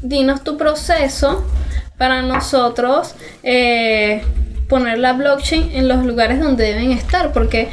[0.01, 1.45] dinos tu proceso
[1.97, 4.21] para nosotros eh,
[4.67, 7.69] poner la blockchain en los lugares donde deben estar, porque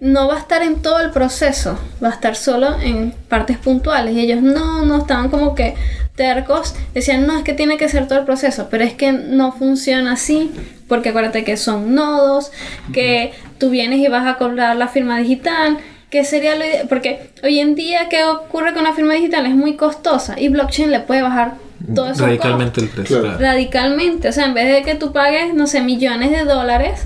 [0.00, 4.14] no va a estar en todo el proceso, va a estar solo en partes puntuales.
[4.14, 5.74] Y ellos no, no estaban como que
[6.14, 9.52] tercos, decían, no, es que tiene que ser todo el proceso, pero es que no
[9.52, 10.50] funciona así,
[10.88, 12.50] porque acuérdate que son nodos,
[12.92, 15.78] que tú vienes y vas a cobrar la firma digital,
[16.10, 19.44] que sería lo porque hoy en día, ¿qué ocurre con la firma digital?
[19.44, 21.54] Es muy costosa y blockchain le puede bajar
[21.94, 23.20] todo eso Radicalmente el precio.
[23.22, 23.38] Claro.
[23.38, 24.28] radicalmente.
[24.28, 27.02] O sea, en vez de que tú pagues, no sé, millones de dólares,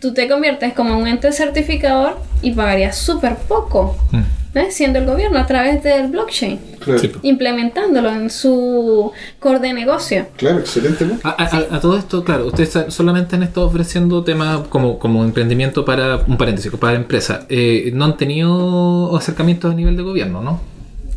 [0.00, 4.20] tú te conviertes como un ente certificador y pagarías súper poco, Mm.
[4.54, 4.74] ¿ves?
[4.74, 7.20] siendo el gobierno a través del blockchain, Claro, Sí, po.
[7.22, 10.26] implementándolo en su core de negocio.
[10.36, 11.04] claro, excelente.
[11.04, 11.28] punto.
[11.28, 15.84] A, a- a todo esto, claro, ustedes solamente han estado ofreciendo temas como, como emprendimiento
[15.84, 17.46] para, un paréntesis, para empresa.
[17.48, 20.60] Eh, no han tenido acercamientos a nivel de gobierno, ¿no?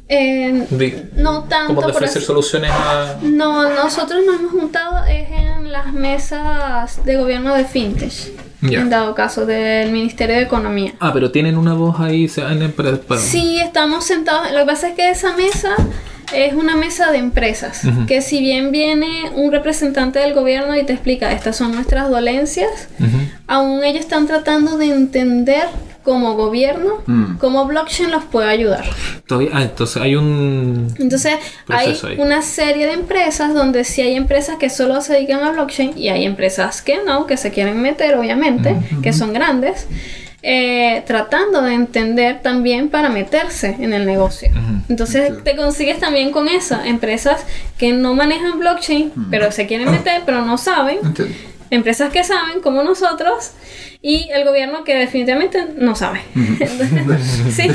[0.10, 3.18] Eh, De- no tanto como de ofrecer así- soluciones a...
[3.22, 8.14] No, nosotros nos hemos juntado es en las mesas de gobierno de fintech.
[8.62, 10.94] En dado caso, del Ministerio de Economía.
[11.02, 14.52] Ah, pero tienen una voz ahí se- en para, para- Sí, estamos sentados.
[14.52, 15.76] Lo que pasa es que esa mesa
[16.34, 17.84] es una mesa de empresas.
[17.86, 18.06] Ujú.
[18.06, 22.88] Que si bien viene un representante del gobierno y te explica, estas son nuestras dolencias,
[23.00, 23.18] Ujú.
[23.48, 25.64] aún ellos están tratando de entender
[26.04, 27.38] como gobierno Mm.
[27.38, 28.84] cómo blockchain los puede ayudar.
[29.54, 31.36] Ah, entonces hay un Entonces,
[31.70, 32.18] hay ahí.
[32.20, 36.10] una serie de empresas donde sí hay empresas que solo se dedican a blockchain y
[36.10, 39.88] hay empresas que no, que se quieren meter, obviamente, que son grandes,
[40.46, 44.52] eh, tratando de entender también para meterse en el negocio.
[44.90, 47.46] Entonces, te consigues también con eso, empresas
[47.78, 50.98] que no manejan blockchain, pero se quieren meter, pero no saben.
[51.02, 51.34] Entiendo.
[51.74, 53.52] Empresas que saben, como nosotros,
[54.02, 56.22] y el gobierno que definitivamente no sabe.
[57.56, 57.68] sí.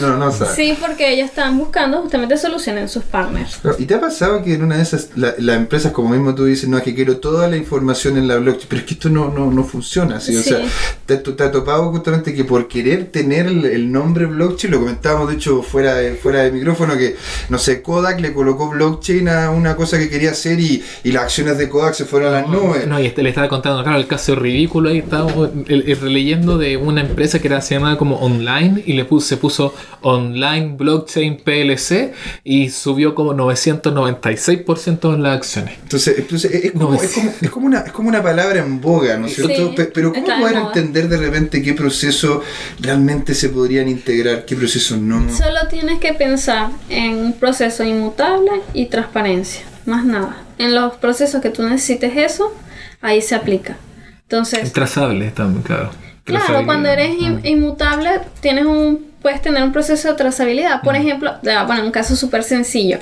[0.00, 0.54] no, no sabes.
[0.54, 3.58] Sí, porque ellos están buscando justamente soluciones en sus partners.
[3.62, 6.34] Pero, ¿Y te ha pasado que en una de esas, la- las empresas, como mismo
[6.34, 8.94] tú dices, no, es que quiero toda la información en la blockchain, pero es que
[8.94, 10.36] esto no, no, no funciona así?
[10.36, 10.50] O Sí.
[10.50, 10.60] sea,
[11.06, 15.28] te, te ha topado justamente que por querer tener el, el nombre blockchain, lo comentábamos
[15.30, 17.16] de hecho fuera de, fuera de micrófono, que
[17.48, 21.24] no sé, Kodak le colocó blockchain a una cosa que quería hacer y, y las
[21.24, 22.86] acciones de Kodak se fueron a las nubes.
[22.86, 26.56] No, y este, le estaba contando, claro, el caso ridículo ahí, estábamos el- el releyendo
[26.58, 30.74] de una empresa que era, se llamaba como Online y le puso, se puso Online
[30.78, 32.12] Blockchain PLC
[32.44, 35.74] y subió como 996% en las acciones.
[35.82, 38.80] Entonces, entonces es, como, No, es, como, es como una, es como una palabra en
[38.80, 39.74] boga, ¿no es Sí, cierto?
[39.74, 42.42] Pe- Pero ¿cómo está poder entender de repente qué procesos
[42.80, 45.28] realmente se podrían integrar, qué procesos no?
[45.34, 50.36] Solo tienes que pensar en un proceso inmutable y transparencia, más nada.
[50.58, 52.52] En los procesos que tú necesites eso,
[53.02, 53.76] ahí se aplica.
[54.22, 55.90] Entonces, Trazable también, claro.
[56.24, 56.64] claro, Trazabilidad.
[56.64, 58.10] cuando eres in- inmutable,
[58.40, 60.80] tienes un, puedes tener un proceso de trazabilidad.
[60.82, 62.98] Por ejemplo, voy a poner un caso súper sencillo.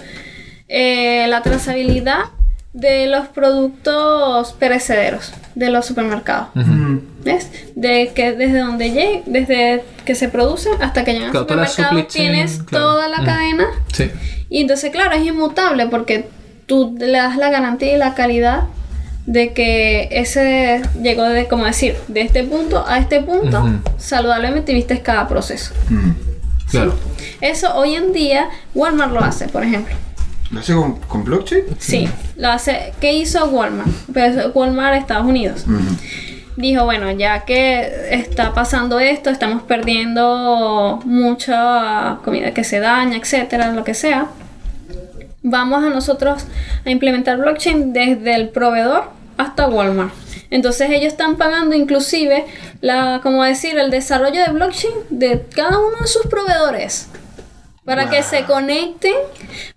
[0.69, 2.25] Eh, la trazabilidad
[2.73, 6.49] de los productos perecederos de los supermercados.
[6.55, 6.99] Mm.
[7.25, 7.51] ¿Ves?
[7.75, 11.91] De que desde donde llegue, desde que se producen hasta que llegan al Claro, supermercado,
[12.03, 12.85] chain, tienes claro.
[12.87, 13.25] toda la Mm.
[13.25, 13.67] cadena.
[13.93, 14.11] Sí.
[14.49, 16.29] Y entonces, claro, es inmutable porque
[16.67, 18.65] tú le das la garantía y la calidad
[19.31, 23.65] de que ese llegó de, como decir, de este punto a este punto,
[23.97, 25.73] saludablemente viste cada proceso.
[26.69, 26.95] Claro.
[27.41, 29.95] Eso hoy en día Walmart lo hace, por ejemplo.
[30.51, 31.63] ¿Lo hace con, con blockchain?
[31.79, 32.93] Sí, lo hace.
[33.01, 33.89] ¿Qué hizo Walmart?
[34.13, 35.65] Pues Walmart Estados Unidos.
[36.57, 43.71] Dijo, bueno, ya que está pasando esto, estamos perdiendo mucha comida que se daña, etcétera,
[43.71, 44.27] lo que sea.
[45.45, 46.47] Vamos a nosotros
[46.85, 50.13] a implementar blockchain desde el proveedor hasta Walmart.
[50.51, 52.47] Entonces ellos están pagando inclusive
[52.81, 57.09] la, como decir, el desarrollo de blockchain de cada uno de sus proveedores.
[57.91, 58.25] Para que Wow.
[58.31, 59.15] se conecten,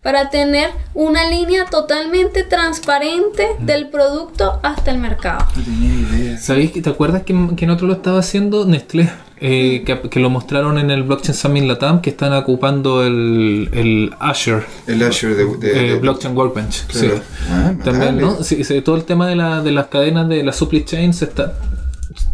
[0.03, 5.45] para tener una línea totalmente transparente del producto hasta el mercado.
[5.55, 6.37] No tenía idea.
[6.37, 9.09] ¿Sabéis que te acuerdas que, que en otro lo estaba haciendo Nestlé?
[9.45, 14.13] Eh, que, que lo mostraron en el Blockchain Summit Latam que están ocupando el, el
[14.19, 16.85] Azure El Azure de, de- eh, de- Blockchain Workbench.
[16.87, 17.15] Claro.
[17.17, 17.21] Sí.
[17.49, 18.19] Ah, También.
[18.21, 18.41] ¿no?
[18.43, 21.25] Sí, sí, todo el tema de, la, de las cadenas de la supply chain se
[21.25, 21.53] está,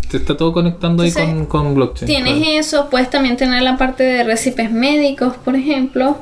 [0.10, 2.08] se está todo conectando ahí Entonces, con, con blockchain.
[2.08, 2.60] Tienes claro.
[2.60, 6.18] eso, puedes también tener la parte de recipes médicos, por ejemplo.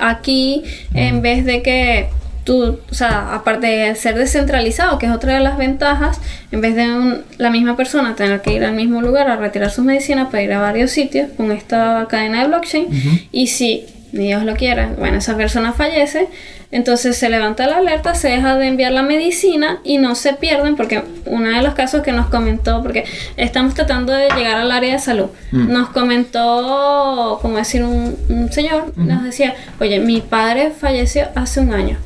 [0.00, 2.08] Aquí, en vez de que
[2.44, 6.74] tú, o sea, aparte de ser descentralizado, que es otra de las ventajas, en vez
[6.74, 10.26] de un- la misma persona tener que ir al mismo lugar a retirar sus medicinas
[10.28, 12.86] para ir a varios sitios con esta cadena de blockchain,
[13.32, 16.28] y si Dios lo quiera, bueno, esa persona fallece,
[16.70, 20.76] entonces se levanta la alerta, se deja de enviar la medicina y no se pierden,
[20.76, 23.04] porque uno de los casos que nos comentó, porque
[23.36, 28.92] estamos tratando de llegar al área de salud, nos comentó, como decir, un, un señor,
[28.96, 31.96] nos decía, oye, mi padre falleció hace un año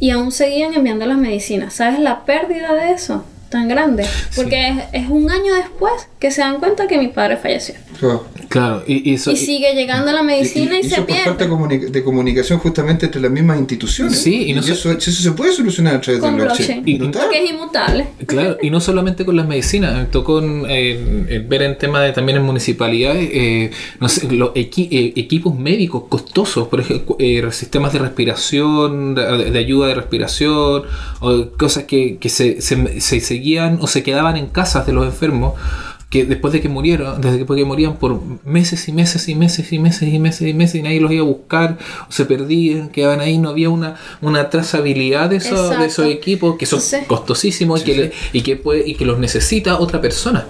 [0.00, 1.74] y aún seguían enviando las medicinas.
[1.74, 3.24] ¿Sabes la pérdida de eso?
[3.50, 4.06] Tan grande.
[4.34, 7.74] Porque es, es un año después que se dan cuenta que mi padre falleció.
[8.00, 8.24] Claro.
[8.48, 11.44] Claro, y, y eso- Y sigue llegando la medicina y, eso se por falta pierde.
[11.44, 14.18] de, comuni- de comunicación justamente entre las mismas instituciones.
[14.18, 16.82] Sí, y no se- eso, eso se puede solucionar a través Con del blockchain.
[16.82, 16.88] blockchain.
[16.88, 17.22] Y- Brutal.
[17.22, 18.06] Porque es inmutable.
[18.26, 22.00] Claro, y no solamente con las medicinas, me tocó en- en- en ver en tema
[22.02, 27.16] de también en municipalidades, eh, no sé, los equi- eh, equipos médicos costosos, por ejemplo,
[27.18, 30.82] eh, sistemas de respiración, de, de ayuda de respiración,
[31.20, 35.04] o cosas que, que se, se, se seguían o se quedaban en casas de los
[35.04, 35.54] enfermos.
[36.10, 39.78] Que después de que murieron, desde que morían por meses y meses y meses y
[39.78, 43.20] meses y meses y meses y nadie los iba a buscar, o se perdían, quedaban
[43.20, 46.96] ahí, no había una, una trazabilidad de esos, de esos equipos que son Sí.
[47.06, 50.46] costosísimos y, que le- y, que puede, y que los necesita otra persona.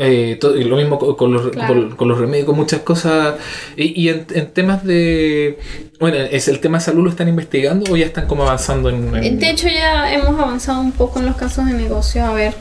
[0.00, 1.74] Eh, to- y lo mismo con, con los, Claro.
[1.74, 3.34] con, con los remedios, con muchas cosas.
[3.76, 5.58] Y, y en, en temas de.
[5.98, 9.12] Bueno, ¿es el tema de salud lo están investigando o ya están como avanzando en.
[9.16, 12.54] en- De hecho, ya hemos avanzado un poco en los casos de negocio a ver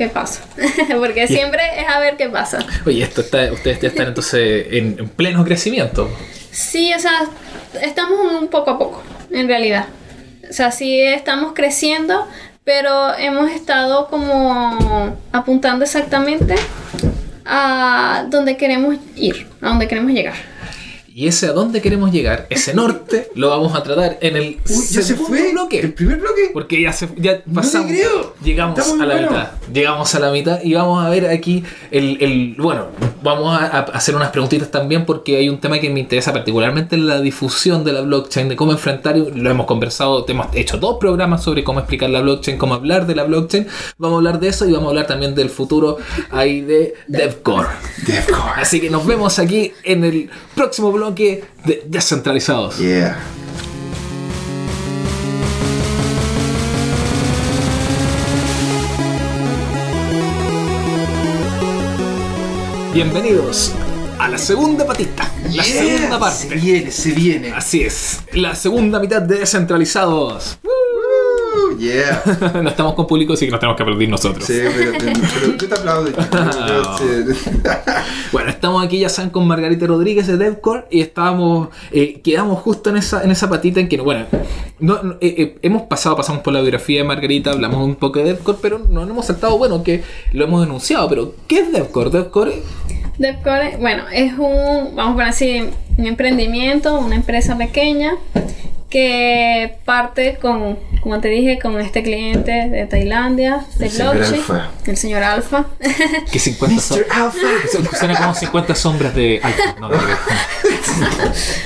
[0.00, 0.40] qué pasa.
[0.98, 2.64] Porque siempre es a ver qué pasa.
[2.86, 6.10] Oye, esto está, ustedes ya están entonces en, en pleno crecimiento.
[6.50, 7.28] Sí, o sea,
[7.82, 9.88] estamos un poco a poco, en realidad.
[10.48, 12.26] O sea, sí estamos creciendo,
[12.64, 16.54] pero hemos estado como apuntando exactamente
[17.44, 20.49] a donde queremos ir, a donde queremos llegar.
[21.20, 24.74] Y ese a dónde queremos llegar, ese norte, lo vamos a tratar en el Uy,
[24.90, 25.52] ya se segundo fue.
[25.52, 25.78] bloque.
[25.80, 26.48] ¿El primer bloque?
[26.54, 27.90] Porque ya, se, ya pasamos.
[27.90, 28.34] creo.
[28.42, 29.28] Llegamos a la bueno.
[29.30, 29.48] mitad.
[29.70, 32.16] Llegamos a la mitad y vamos a ver aquí el.
[32.22, 32.86] el- bueno,
[33.22, 36.96] vamos a, a hacer unas preguntitas también porque hay un tema que me interesa particularmente
[36.96, 39.14] la difusión de la blockchain, de cómo enfrentar.
[39.18, 43.14] Lo hemos conversado, hemos hecho dos programas sobre cómo explicar la blockchain, cómo hablar de
[43.14, 43.66] la blockchain.
[43.98, 45.98] Vamos a hablar de eso y vamos a hablar también del futuro
[46.30, 47.68] ahí de DevCore.
[48.06, 48.40] Defcon.
[48.56, 52.78] Así que nos vemos aquí en el próximo bloque de Descentralizados.
[52.78, 53.18] Yeah.
[62.92, 63.72] Bienvenidos
[64.18, 66.48] a la segunda patita, la segunda parte.
[66.48, 67.52] Se viene, se viene.
[67.52, 70.58] Así es, la segunda mitad de Descentralizados.
[71.52, 72.22] Uh, yeah.
[72.62, 74.44] no estamos con público, así que nos tenemos que aplaudir nosotros.
[74.44, 76.10] Sí, pero, pero yo te aplaudo.
[78.32, 82.90] Bueno, estamos aquí, ya saben, con Margarita Rodríguez de DevCore y estábamos, eh, quedamos justo
[82.90, 84.26] en esa, en esa patita en que, bueno,
[84.78, 88.20] no, no, eh, eh, hemos pasado, pasamos por la biografía de Margarita, hablamos un poco
[88.20, 92.10] de DevCore, pero no hemos saltado, bueno, que lo hemos denunciado, pero ¿qué es DevCore?
[92.10, 92.62] DevCore,
[93.18, 95.64] Devcore, bueno, es un, vamos a poner así,
[95.98, 98.12] un emprendimiento, una empresa pequeña
[98.90, 104.40] que parte con, como te dije, con este cliente de Tailandia, de El señor blockchain,
[104.40, 104.70] Alfa.
[104.86, 105.66] el señor Alfa.
[106.32, 107.06] que 50 son- Mr.
[107.12, 107.96] Alpha.
[107.98, 109.76] Suena como 50 sombras de Alfa.
[109.80, 110.02] No, no, no.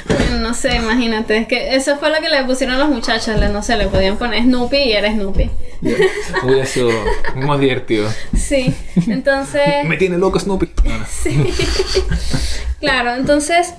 [0.08, 3.48] Bueno, no sé, imagínate, es que eso fue lo que le pusieron los muchachos, le-
[3.48, 5.50] no sé, le podían poner Snoopy y era Snoopy.
[6.44, 6.90] Hubiera sido
[7.37, 8.08] más divertido.
[8.37, 8.74] Sí,
[9.08, 9.62] entonces...
[9.87, 10.70] Me tiene loco Snoopy.
[10.84, 11.04] No, no.
[12.80, 13.72] Claro, entonces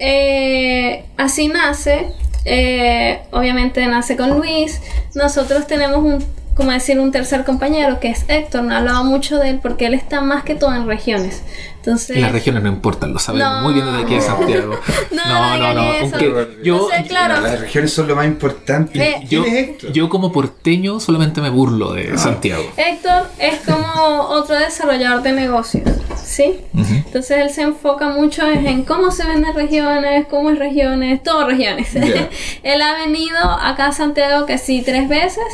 [0.00, 2.12] eh, así nace.
[2.48, 4.80] Eh, obviamente nace con Luis.
[5.14, 8.64] Nosotros tenemos un, como decir, un tercer compañero que es Héctor.
[8.64, 11.42] No he hablado mucho de él porque él está más que todo en regiones.
[11.88, 13.62] Entonces, Las regiones no importan, lo sabemos No.
[13.62, 14.74] muy bien desde aquí de Santiago.
[15.10, 17.40] No, No, no, no aunque yo, No sé, claro.
[17.40, 19.00] Las regiones son lo más importante.
[19.02, 19.92] Eh, yo, ¿Quién es Héctor?
[19.92, 22.62] yo como porteño solamente me burlo de Santiago.
[22.76, 25.88] Héctor es como otro desarrollador de negocios,
[26.22, 26.60] ¿sí?
[26.74, 31.92] Entonces él se enfoca mucho en, cómo se venden regiones, cómo es regiones, todo regiones.
[31.94, 32.28] Ya.
[32.62, 35.44] él ha venido acá a Santiago que sí tres veces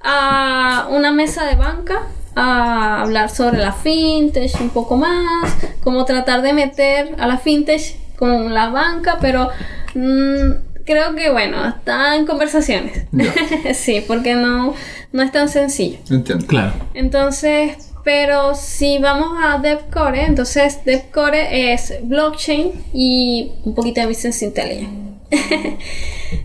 [0.00, 2.02] a una mesa de banca
[2.34, 7.96] a hablar sobre la fintech un poco más, como tratar de meter a la fintech
[8.16, 9.50] con la banca, pero
[9.94, 13.06] mm, creo que bueno, está en conversaciones.
[13.74, 14.74] sí, porque no,
[15.12, 15.98] no es tan sencillo.
[16.10, 16.46] Entiendo.
[16.46, 16.72] Claro.
[16.94, 24.42] Entonces, pero si vamos a DevCore, entonces DevCore es blockchain y un poquito de business
[24.42, 25.12] intelligence.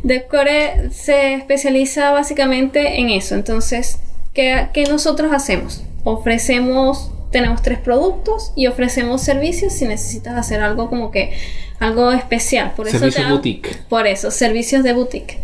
[0.03, 3.35] DevCore se especializa básicamente en eso.
[3.35, 3.99] Entonces,
[4.37, 5.81] ¿qué, qué nosotros hacemos?
[6.05, 11.35] Ofrecemos, tenemos tres productos y ofrecemos servicios si necesitas hacer algo como que
[11.79, 12.73] algo especial.
[12.75, 13.69] Por eso Servicios te- boutique.
[13.89, 15.39] Por eso, servicios de boutique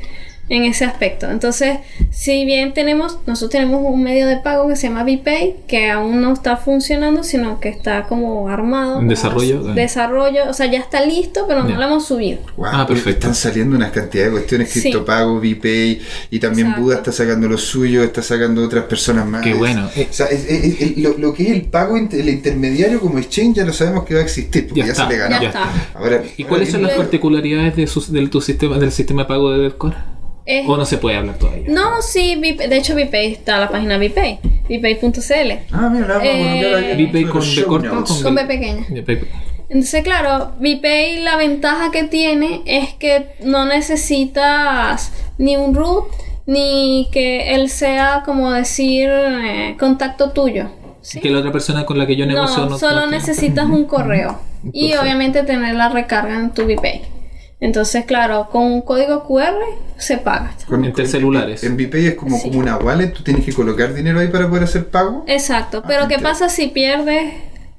[0.49, 1.31] en ese aspecto.
[1.31, 1.77] Entonces,
[2.11, 6.21] si bien tenemos, nosotros tenemos un medio de pago que se llama VPay, que aún
[6.21, 8.99] no está funcionando, sino que está como armado.
[8.99, 9.69] En desarrollo.
[9.69, 12.39] as- Desarrollo, o sea, ya está listo, pero no lo hemos subido.
[12.57, 13.09] Wow, Ah, perfecto.
[13.11, 14.81] Están saliendo unas cantidades de cuestiones, Sí.
[14.81, 16.83] criptopago, VPay, y también Exacto.
[16.83, 19.41] Buda está sacando lo suyo, está sacando otras personas más.
[19.43, 19.89] Qué bueno.
[19.95, 22.99] Eh, O sea, es- es- es- lo, lo que es el pago, inter- el intermediario
[22.99, 25.17] como exchange, ya lo sabemos que va a existir, porque Ya ya, está, se le
[25.19, 25.41] ganó.
[25.41, 25.63] Ya está.
[25.95, 29.27] Ahora, ¿Y ahora cuáles son las particularidades de su- del, tu sistema, del sistema de
[29.29, 29.95] pago de DevCore?
[30.67, 31.65] ¿O no se puede hablar todavía?
[31.69, 36.95] no, sí, VPay- de hecho VPay está la página VPay, vpay.cl, Ah, mira, la Eh,
[36.97, 38.85] VPay con B corta o con- con B pequeña.
[39.69, 46.05] Entonces, claro, VPay la ventaja que tiene es que no necesitas ni un root,
[46.45, 50.69] ni que él sea, como decir, eh, contacto tuyo.
[51.01, 51.19] ¿sí?
[51.19, 53.85] Que la otra persona con la que yo negocio No, no solo no necesitas un
[53.85, 54.39] correo.
[54.71, 57.01] Y obviamente tener la recarga en tu VPay.
[57.63, 59.53] Entonces, claro, con un código QR
[59.97, 60.51] se paga.
[60.67, 61.63] Con- Entre celulares.
[61.63, 62.49] En VPay es como, Sí.
[62.49, 65.23] como una wallet, tú tienes que colocar dinero ahí para poder hacer pago.
[65.27, 65.81] Exacto.
[65.87, 67.33] Pero ¿qué pasa si pierdes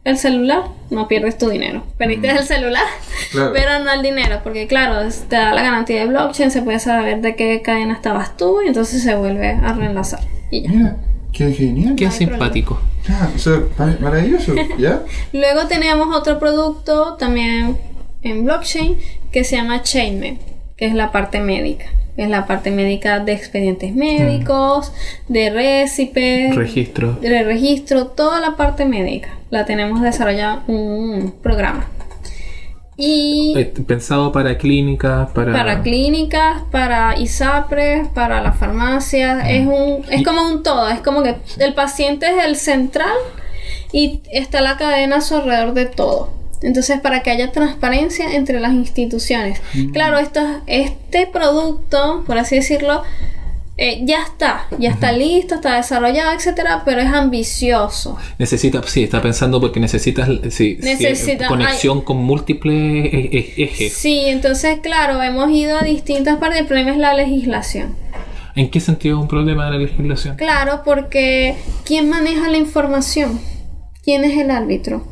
[0.04, 0.62] el celular?
[0.88, 1.82] No pierdes tu dinero.
[1.98, 2.84] Perdiste el celular,
[3.30, 3.52] Claro.
[3.54, 4.40] pero no el dinero.
[4.42, 8.38] Porque claro, te da la garantía de blockchain, se puede saber de qué cadena estabas
[8.38, 10.20] tú y entonces se vuelve a reenlazar.
[10.50, 10.70] Y ya.
[10.70, 10.96] Mira,
[11.30, 11.94] qué genial.
[11.94, 12.80] Qué No simpático.
[13.10, 13.46] Ah, es
[13.78, 15.02] mar- maravilloso, ¿ya?
[15.34, 17.76] Luego tenemos otro producto también
[18.22, 18.96] en blockchain
[19.34, 20.38] que se llama Chainmail,
[20.76, 21.86] que es la parte médica.
[22.16, 24.92] Es la parte médica de expedientes médicos,
[25.28, 27.14] de récipes, Registro.
[27.14, 29.30] de registro, toda la parte médica.
[29.50, 31.86] La tenemos desarrollada un programa.
[32.96, 35.52] Y Eh, Pensado para clínicas, para...
[35.52, 41.00] para clínicas, para ISAPRES, para las farmacias, es un es Y- como un todo, es
[41.00, 43.16] como que el paciente es el central
[43.90, 46.30] y está la cadena a su alrededor de todo.
[46.62, 49.60] Entonces, para que haya transparencia entre las instituciones.
[49.92, 53.02] Claro, esto, este producto, por así decirlo,
[53.76, 58.16] eh, ya está, ya está listo, está desarrollado, etcétera, pero es ambicioso.
[58.38, 63.92] Necesita, sí, está pensando porque necesitas sí, sí, Necesita- conexión con múltiples e- e- ejes.
[63.92, 66.60] Sí, entonces, claro, hemos ido a distintas partes.
[66.60, 67.96] El problema es la legislación.
[68.54, 70.36] ¿En qué sentido es un problema de la legislación?
[70.36, 73.40] Claro, porque ¿quién maneja la información?
[74.04, 75.04] ¿Quién es el árbitro?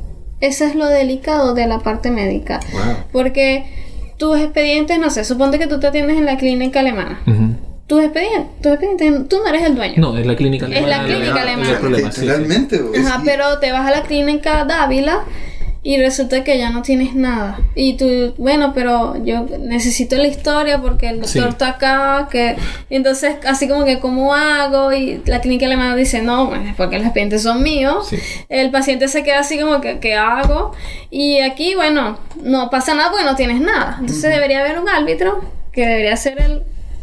[0.42, 2.60] Eso es lo delicado de la parte médica.
[2.72, 2.82] Wow.
[3.12, 3.64] Porque
[4.18, 7.22] tus expedientes, no sé, suponte que tú te atiendes en la clínica alemana.
[7.86, 9.94] Tus expedientes, tus expedientes, tú no eres el dueño.
[9.98, 11.06] No, es la clínica Es la alemana.
[11.06, 12.12] clínica alemana.
[12.12, 12.26] sí, sí.
[12.94, 15.20] Es- Ajá, pero te vas a la clínica Dávila
[15.84, 17.58] y resulta que ya no tienes nada.
[17.74, 21.48] Y tú, bueno, pero yo necesito la historia porque el doctor Sí.
[21.48, 22.56] está acá, que
[22.88, 27.06] entonces así como que cómo hago y la clínica alemana dice, no, pues, porque los
[27.06, 28.06] expedientes son míos.
[28.10, 28.16] Sí.
[28.48, 30.72] El paciente se queda así como que, ¿qué hago?
[31.10, 33.96] Y aquí, bueno, no pasa nada porque no tienes nada.
[34.00, 35.40] Entonces debería haber un árbitro
[35.72, 36.62] que debería ser el,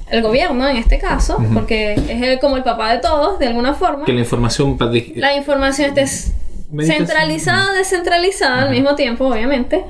[0.09, 3.73] el gobierno en este caso, porque es el- como el papá de todos, de alguna
[3.73, 4.77] forma Que la información
[5.15, 6.31] la información esté
[6.71, 7.07] Medicación.
[7.07, 9.83] centralizada, descentralizada al mismo tiempo, obviamente,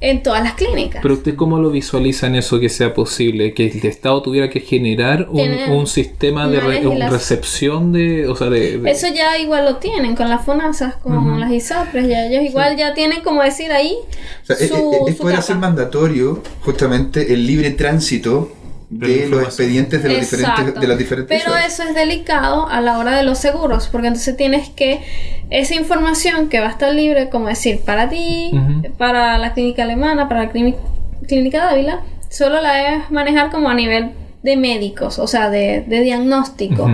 [0.00, 1.02] en todas las clínicas.
[1.02, 4.60] Pero usted cómo lo visualiza en eso que sea posible, que el Estado tuviera que
[4.60, 5.40] generar un,
[5.72, 9.76] un sistema de re- un recepción de, o sea, de, de- Eso ya igual lo
[9.78, 13.96] tienen con las FONASAS, con las ISAPRES, ya ellos igual ya tienen como decir ahí
[14.42, 15.38] O sea, es- su, es, es su poder capa.
[15.44, 18.52] hacer mandatorio justamente el libre tránsito
[18.90, 22.98] De los expedientes de, los diferentes, de las diferentes Pero eso es delicado a la
[22.98, 25.02] hora de los seguros, porque entonces tienes que
[25.50, 28.50] esa información que va a estar libre, como decir, para ti,
[28.96, 30.78] para la clínica alemana, para la clínica,
[31.26, 34.12] clínica Dávila, solo la debes manejar como a nivel
[34.42, 36.90] de médicos, o sea, de, de diagnóstico.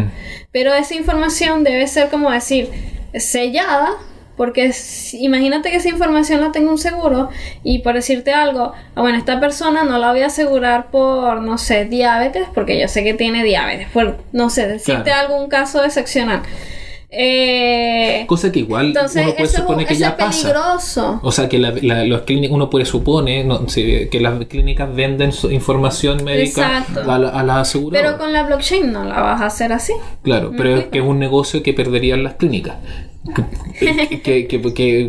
[0.51, 2.71] Pero esa información debe ser como decir
[3.17, 3.91] sellada,
[4.37, 7.29] porque si- imagínate que esa información la tengo un seguro
[7.63, 11.57] y por decirte algo, ah, bueno, esta persona no la voy a asegurar por, no
[11.59, 15.33] sé, diabetes, porque yo sé que tiene diabetes, por, no sé, decirte Claro.
[15.35, 16.43] algún caso excepcional.
[17.17, 20.41] Eh, cosa que igual entonces, uno puede suponer que ya pasa.
[20.49, 21.21] peligroso.
[21.23, 24.93] O sea, que la, la- los clínicas, uno puede supone no, sí, que las clínicas
[24.93, 28.15] venden su información médica a, a las aseguradoras.
[28.15, 29.93] Pero con la blockchain no la vas a hacer así.
[30.23, 32.77] Claro, ¿Me pero es que es un negocio que perderían las clínicas.
[34.23, 34.61] Que, que,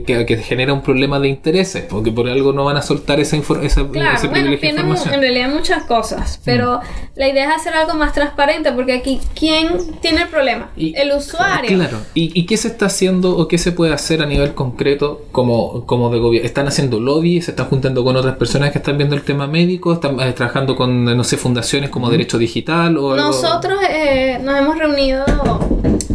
[0.06, 3.36] que, que- genera un problema de intereses, porque por algo no van a soltar esa,
[3.38, 5.14] infor- esa Claro, bueno, información.
[5.14, 6.80] en realidad muchas cosas, pero
[7.16, 9.68] la idea es hacer algo más transparente, porque aquí, ¿quién
[10.02, 10.72] tiene el problema?
[10.78, 11.78] Y- el usuario.
[11.78, 11.98] Claro.
[12.14, 15.86] ¿Y, y qué se está haciendo o qué se puede hacer a nivel concreto como,
[15.86, 16.48] como de gobierno?
[16.48, 17.42] ¿Están haciendo lobby?
[17.42, 19.92] ¿Se están juntando con otras personas que están viendo el tema médico?
[19.94, 23.28] ¿Están eh, trabajando con, no sé, fundaciones como Derecho Digital o algo?
[23.28, 25.26] Nosotros eh, nos hemos reunido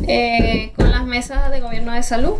[0.08, 0.72] eh,
[1.10, 2.36] mesas de gobierno de salud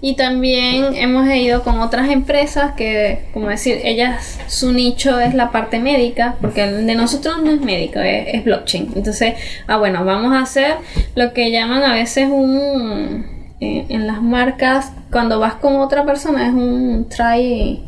[0.00, 5.50] y también hemos ido con otras empresas que, como decir, ellas, su nicho es la
[5.50, 8.92] parte médica, porque el de nosotros no es médico, es, es blockchain.
[8.96, 9.34] Entonces,
[9.66, 10.76] ah, bueno, vamos a hacer
[11.14, 13.26] lo que llaman a veces un...
[13.60, 17.84] eh, en las marcas, cuando vas con otra persona, es un try...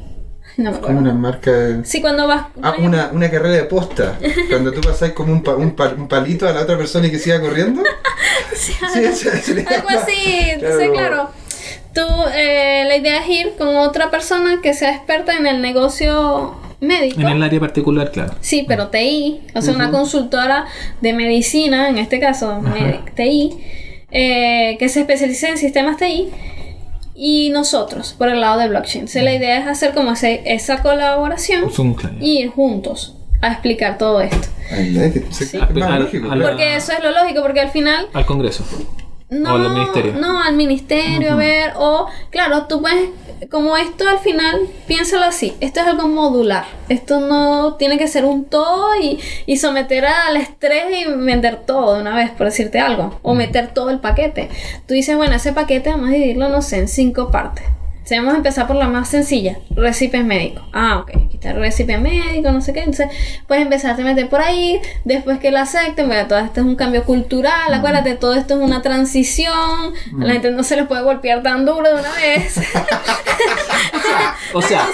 [0.59, 1.01] No me Como acuerdo.
[1.01, 1.51] una marca.
[1.85, 2.47] Sí, cuando vas...
[2.63, 4.19] Ah, una, una carrera de posta.
[4.51, 7.11] Cuando tú pasás como un, pa- un, pa- un palito a la otra persona y
[7.11, 7.83] que siga corriendo.
[8.55, 8.75] Sí,
[9.43, 11.31] Sí, le Algo así, entonces claro,
[11.95, 12.03] tú,
[12.35, 17.21] eh, la idea es ir con otra persona que sea experta en el negocio médico.
[17.21, 18.35] En el área particular, claro.
[18.41, 20.67] Sí, pero TI, o sea, una consultora
[21.01, 22.61] de medicina, en este caso,
[23.17, 23.57] TI,
[24.11, 26.29] eh, que se especialice en sistemas TI,
[27.15, 29.01] y nosotros, por el lado de blockchain.
[29.03, 31.65] Entonces, la idea es hacer como ese- esa colaboración
[32.21, 34.49] y ir juntos a explicar todo esto.
[35.31, 35.59] Sí.
[36.51, 38.65] Porque eso es lo lógico, porque al final Al Congreso.
[39.31, 40.13] No, ¿O al ministerio?
[40.21, 43.09] no, al ministerio, a ver, o claro, tú puedes,
[43.51, 48.25] como esto al final, piénsalo así, esto es algo modular, esto no tiene que ser
[48.25, 52.79] un todo y, y someter al estrés y vender todo de una vez, por decirte
[52.79, 54.49] algo, o meter todo el paquete.
[54.87, 57.65] Tú dices, bueno, ese paquete vamos a dividirlo, no sé, en cinco partes.
[58.05, 60.65] Sea, vamos a empezar por la más sencilla, recipes médicos.
[60.73, 62.81] Ah, ok, quitar recipe médico, no sé qué.
[62.81, 63.09] Entonces,
[63.47, 66.77] puedes empezar a meter por ahí, después que lo acepten, bueno, todo esto es un
[66.77, 71.03] cambio cultural, acuérdate, todo esto es una transición, a la gente no se les puede
[71.03, 72.61] golpear tan duro de una vez.
[74.55, 74.87] O sea,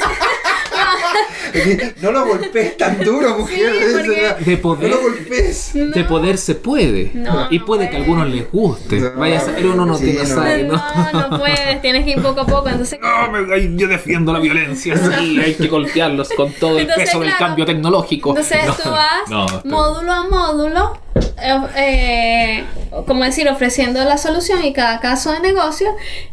[2.03, 3.59] no lo golpees tan duro, mujer.
[3.73, 5.71] Sí, porque- De poder, No lo golpees.
[5.75, 7.11] de poder se puede.
[7.15, 8.03] No, y no puede que a puede.
[8.05, 9.01] algunos les guste.
[9.01, 10.27] No, Vaya a saber uno no sí, tiene no.
[10.27, 10.83] sabe, ¿no?
[11.13, 12.69] No, no puedes, tienes que ir poco a poco.
[12.69, 17.05] Entonces, No, me- yo defiendo la violencia, sí, hay que golpearlos con todo el Entonces,
[17.07, 18.31] peso del claro, cambio tecnológico.
[18.31, 21.01] Entonces No, tú vas no, estoy- módulo a módulo,
[21.43, 22.65] eh, eh,
[23.07, 25.89] como decir, ofreciendo la solución y cada caso de negocio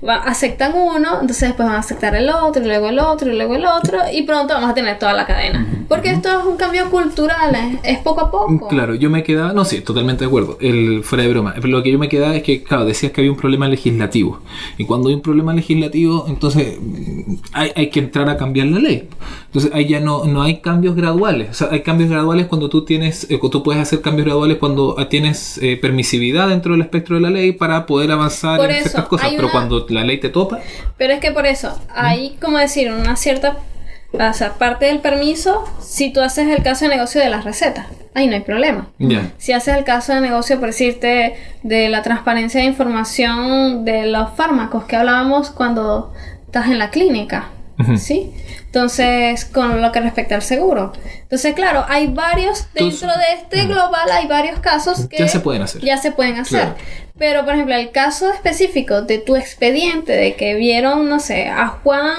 [0.08, 3.36] va- aceptan uno, entonces después van a aceptar el otro, y luego el otro, y
[3.36, 5.68] luego el otro, y pronto vamos a tener toda la cadena.
[5.88, 7.54] Porque esto es un cambio cultural,
[7.84, 8.68] es, es poco a poco.
[8.68, 11.54] Claro, yo me quedaba, no, sí, totalmente de acuerdo, el, fuera de broma.
[11.54, 14.40] Pero lo que yo me quedaba es que, claro, decías que había un problema legislativo.
[14.80, 18.80] Y cuando hay un problema legislativo, entonces mm, hay, hay que entrar a cambiar la
[18.80, 19.08] ley.
[19.46, 21.52] Entonces ahí ya no, no hay cambios graduales.
[21.52, 24.96] O sea, hay cambios graduales cuando tú tienes, eh, tú puedes hacer cambios graduales cuando
[24.98, 28.78] ah, tienes eh, permisividad dentro del espectro de la ley para poder avanzar Por en
[28.78, 29.30] eso, ciertas cosas.
[29.30, 30.62] Pero una- cuando la ley te topa,
[30.98, 33.60] Pero es que por eso, hay como decir una cierta,
[34.20, 37.88] o sea, parte del permiso, si tú haces el caso de negocio de las recetas,
[38.14, 38.88] ahí no hay problema.
[38.98, 39.32] ya.
[39.38, 44.32] Si haces el caso de negocio, por decirte, de la transparencia de información de los
[44.36, 46.14] fármacos que hablábamos cuando
[46.46, 47.50] estás en la clínica,
[47.98, 48.32] ¿sí?
[48.66, 50.94] Entonces, con lo que respecta al seguro.
[51.22, 55.62] Entonces, claro, hay varios, dentro de este global hay varios casos que Ya se pueden
[55.62, 55.82] hacer.
[55.82, 56.60] Ya se pueden hacer.
[56.60, 56.76] Claro.
[57.18, 61.68] Pero, por ejemplo, el caso específico de tu expediente, de que vieron, no sé, a
[61.68, 62.16] Juan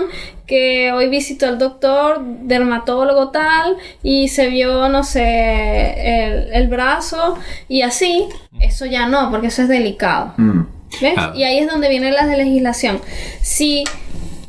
[0.47, 7.37] que hoy visitó al doctor, dermatólogo tal, y se vio, no sé, el, el brazo,
[7.69, 8.29] y así,
[8.61, 10.35] eso ya no, porque eso es delicado.
[10.37, 10.61] Mm.
[11.01, 11.15] ¿Ves?
[11.35, 13.01] Y ahí es donde viene la de legislación.
[13.43, 13.85] Si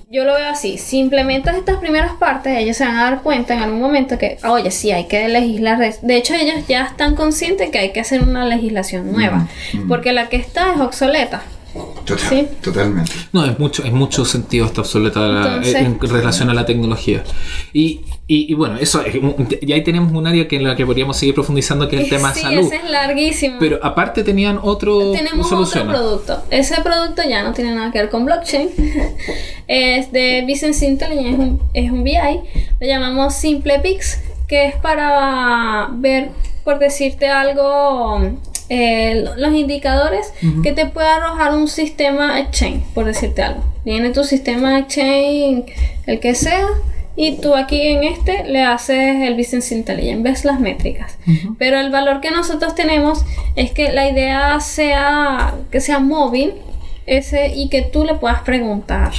[0.10, 3.54] yo lo veo así, si implementas estas primeras partes, ellos se van a dar cuenta
[3.54, 5.78] en algún momento que, oye, sí, hay que legislar.
[5.80, 9.48] de- De hecho, ellos ya están conscientes que hay que hacer una legislación nueva,
[9.88, 11.42] porque la que está es obsoleta.
[12.06, 12.48] Total, Sí.
[12.62, 13.12] Totalmente.
[13.34, 17.24] No, es mucho, es mucho sentido esta obsoleta la- Entonces- en relación a la tecnología.
[17.74, 19.16] Y, y, y bueno, eso es
[19.62, 22.10] y ahí tenemos un área que en la que podríamos seguir profundizando, que es el
[22.10, 22.60] tema sí, salud.
[22.66, 23.58] ese es larguísimo.
[23.60, 25.90] Pero aparte tenían otro Tenemos solución.
[25.90, 26.44] otro producto.
[26.50, 28.70] Ese producto ya no tiene nada que ver con blockchain.
[29.68, 32.16] es de Business Intelligence, es un, es un BI.
[32.80, 36.30] Lo llamamos SimplePix, que es para ver,
[36.64, 38.22] por decirte algo,
[38.70, 43.64] eh, los indicadores que te puede arrojar un sistema Exchange, por decirte algo.
[43.86, 45.66] Viene tu sistema Exchange,
[46.06, 46.68] el que sea,
[47.16, 51.18] y tú aquí en este le haces el Business Intelligence, ves las métricas.
[51.58, 56.54] Pero el valor que nosotros tenemos es que la idea sea que sea móvil
[57.08, 59.14] ese, y que tú le puedas preguntar.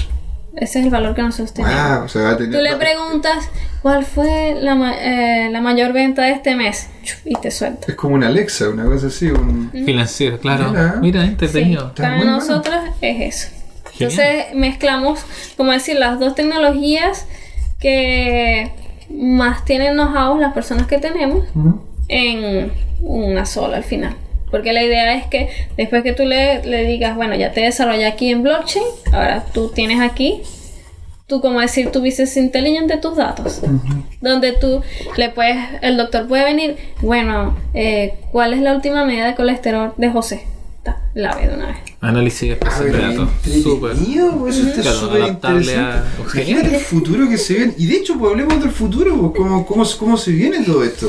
[0.61, 1.77] Ese es el valor que nosotros tenemos.
[1.79, 2.53] Ah, o sea, va a tener.
[2.53, 3.49] Tú le preguntas
[3.83, 6.89] cuál fue la, ma- eh, la mayor venta de este mes
[7.25, 7.87] y te suelta.
[7.89, 9.27] Es como una Alexa, una cosa así.
[9.31, 9.71] Un...
[9.73, 10.71] Financiero, claro.
[10.71, 10.97] Mira.
[11.01, 11.89] Mira, Sí, entretenido.
[11.89, 12.33] Está para bueno.
[12.33, 13.49] nosotros es eso.
[13.93, 14.13] Genial.
[14.21, 15.21] Entonces mezclamos,
[15.57, 17.27] como decir, las dos tecnologías
[17.81, 18.73] que
[19.11, 21.45] más tienen know-how las personas que tenemos
[22.09, 24.17] en una sola al final.
[24.51, 28.07] Porque la idea es que después que tú le, le digas, bueno, ya te desarrollé
[28.07, 30.43] aquí en blockchain, ahora tú tienes aquí,
[31.27, 33.61] tú como decir, tu business intelligent de tus datos.
[34.21, 34.83] Donde tú
[35.17, 39.93] le puedes, el doctor puede venir, bueno, eh, ¿cuál es la última medida de colesterol
[39.97, 40.43] de José?
[40.83, 41.77] Ta, La ve de una vez.
[42.01, 43.29] Análisis especial de datos.
[43.63, 43.93] Súper.
[44.39, 45.69] pues, eso está Claro, súper a- interesante.
[45.75, 46.05] Genial.
[46.61, 47.75] Imagínate el futuro que se ven.
[47.77, 51.09] Y de hecho, pues hablemos del futuro, pues, ¿cómo, cómo, cómo se viene todo esto?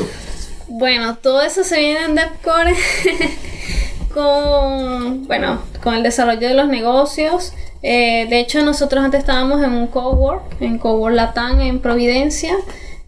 [0.80, 2.74] Bueno, todo eso se viene en DevCore
[4.14, 7.54] con, bueno, con el desarrollo de los negocios.
[7.84, 12.54] Eh, de hecho, nosotros antes estábamos en un cowork, en Cowork Latam, en Providencia.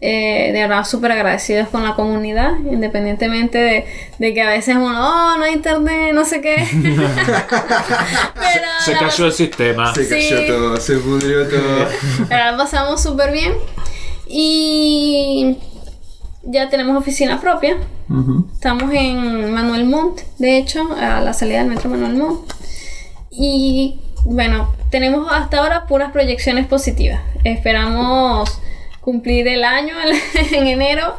[0.04, 3.86] Eh, de verdad, súper agradecidos con la comunidad, independientemente de,
[4.18, 6.56] de que a veces uno, oh, no hay internet, no sé qué.
[6.74, 9.94] Pero Se cayó el sistema.
[9.94, 10.30] Se Sí.
[10.30, 11.88] cayó todo, se pudrió todo.
[12.30, 13.54] la pasamos súper bien.
[14.28, 15.58] Y
[16.44, 17.78] ya tenemos oficina propia.
[18.54, 22.52] Estamos en Manuel Montt, de hecho, a la salida del metro Manuel Montt.
[23.30, 27.22] Y bueno, tenemos hasta ahora puras proyecciones positivas.
[27.44, 28.60] Esperamos
[29.00, 31.16] cumplir el año en, en enero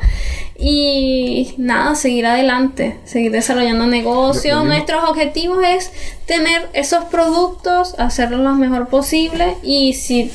[0.58, 4.58] y nada, seguir adelante, seguir desarrollando negocios.
[4.58, 4.68] Lo.
[4.68, 5.90] Nuestros objetivos es
[6.26, 10.30] tener esos productos, hacerlos lo mejor posible y si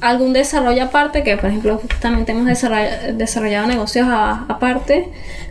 [0.00, 5.08] algún desarrollo aparte, que por ejemplo justamente hemos desarrollado, desarrollado negocios a- aparte,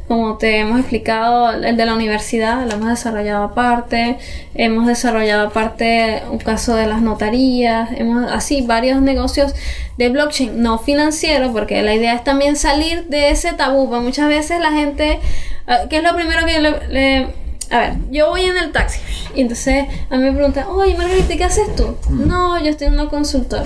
[0.08, 4.18] como te hemos explicado, el de la universidad lo hemos desarrollado aparte,
[4.56, 9.54] hemos desarrollado aparte un caso de las notarías, hemos así varios negocios
[9.98, 14.28] de blockchain no financiero, porque la idea es también salir de ese tabú, porque muchas
[14.30, 15.20] veces la gente,
[15.68, 17.28] ah, ¿qué es lo primero que le- le
[17.72, 19.00] a ver, yo voy en el taxi
[19.36, 21.96] y entonces a mí me preguntan, oye Margarita, ¿qué haces tú?
[22.10, 23.66] No, yo estoy en una consultora.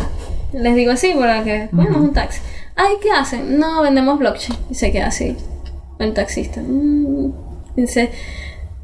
[0.53, 2.41] Les digo así, porque, bueno, es un taxi.
[2.75, 3.59] ay, ¿qué hacen?
[3.59, 4.57] No, vendemos blockchain.
[4.69, 5.35] Y se queda así,
[5.99, 6.61] el taxista.
[6.61, 7.33] Mm.
[7.75, 8.11] Dice,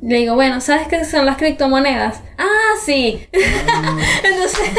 [0.02, 2.22] le digo, bueno, ¿sabes qué son las criptomonedas?
[2.38, 3.28] Ah, sí.
[4.24, 4.70] entonces,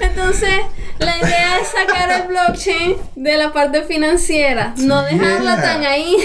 [0.00, 0.50] entonces,
[0.98, 5.62] la idea es sacar el blockchain de la parte financiera, no dejarla Yeah.
[5.62, 6.16] tan ahí.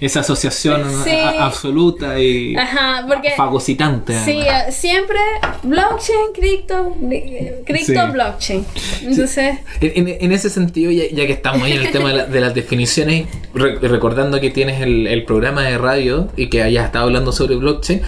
[0.00, 1.10] Esa asociación Sí.
[1.38, 4.14] absoluta y Ajá, porque fagocitante.
[4.24, 4.68] sí, además.
[4.68, 5.18] eh, siempre
[5.64, 8.12] blockchain, cripto, eh, cripto, Sí.
[8.12, 8.66] blockchain.
[9.02, 12.16] Entonces, En, en- en ese sentido, ya, ya que estamos ahí en el tema de,
[12.18, 16.62] la- de las definiciones, re- recordando que tienes el, el programa de radio y que
[16.62, 18.02] hayas estado hablando sobre blockchain,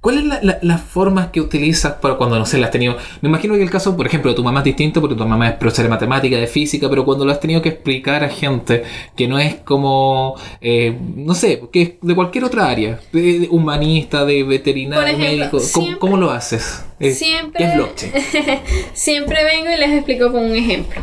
[0.00, 2.96] ¿cuáles son la- la- las formas que utilizas para cuando, no sé, las has tenido?
[3.20, 5.48] Me imagino que el caso, por ejemplo, de tu mamá es distinto porque tu mamá
[5.50, 8.84] es profesora de matemática, de física, pero cuando lo has tenido que explicar a gente
[9.14, 13.48] que no es como, eh, no sé, que es de cualquier otra área, de, de
[13.50, 16.82] humanista, de veterinario, ejemplo, médico, ¿cómo, siempre- cómo lo haces?
[17.00, 18.12] Eh, siempre, ¿Qué es blockchain?
[18.94, 21.00] siempre vengo y les explico con un ejemplo.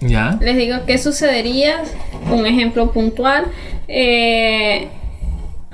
[0.00, 0.36] ¿Ya?
[0.40, 1.82] Les digo qué sucedería,
[2.30, 3.46] un ejemplo puntual.
[3.88, 4.88] Eh,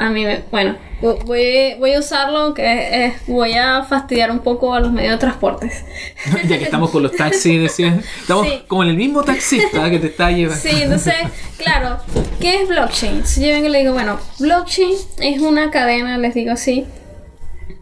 [0.00, 4.72] a mí, me- bueno, voy, voy a usarlo, aunque eh, voy a fastidiar un poco
[4.74, 5.84] a los medios de transportes.
[6.48, 8.62] ya que estamos con los taxis, decías, estamos Sí.
[8.66, 10.60] como en el mismo taxista que te está llevando.
[10.60, 11.14] Sí, entonces,
[11.58, 11.98] claro,
[12.40, 13.26] ¿qué es blockchain?
[13.26, 16.86] Si yo vengo y le digo, bueno, blockchain es una cadena, les digo así,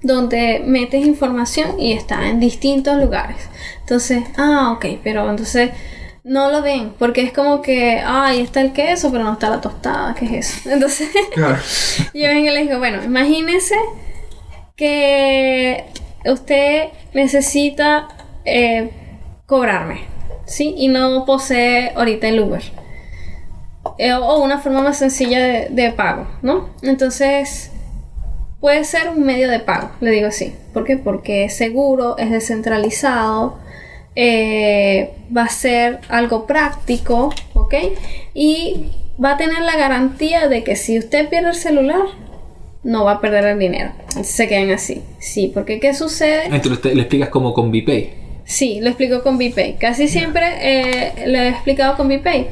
[0.03, 3.37] donde metes información y está en distintos lugares.
[3.81, 5.71] Entonces, ah, ok, pero entonces
[6.29, 9.63] no lo ven, porque es como que, ahí está el queso, pero no está la
[9.63, 10.71] tostada, ¿qué es eso?
[10.75, 13.75] Entonces, yo vengo y le digo, bueno, imagínese
[14.77, 15.87] que
[16.27, 18.09] usted necesita
[18.45, 18.91] eh,
[19.47, 20.03] cobrarme,
[20.45, 20.75] ¿sí?
[20.77, 22.63] Y no posee ahorita el Uber.
[23.97, 26.69] Eh, o una forma más sencilla de, de pago, ¿no?
[26.83, 27.73] Entonces,
[28.61, 30.55] puede ser un medio de pago, le digo así.
[30.75, 30.99] ¿Por qué?
[30.99, 33.59] Porque es seguro, es descentralizado,
[34.21, 37.75] eh, va a ser algo práctico, ¿ok?
[38.35, 38.87] Y
[39.23, 42.03] va a tener la garantía de que si usted pierde el celular,
[42.83, 43.93] no va a perder el dinero.
[44.09, 45.03] Entonces se quedan así.
[45.21, 46.47] Sí, porque ¿qué sucede?
[46.47, 48.11] Entonces te- le explicas como con VPay.
[48.45, 49.77] Sí, lo explico con VPay.
[49.79, 52.47] Casi siempre eh, lo he explicado con VPay.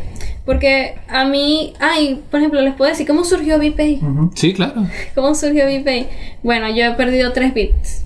[0.45, 4.01] Porque a mí, ay, por ejemplo, les puedo decir cómo surgió VPay.
[4.37, 4.87] Sí, claro.
[5.17, 6.07] ¿Cómo surgió VPay?
[6.45, 8.05] Bueno, yo he perdido 3 bits.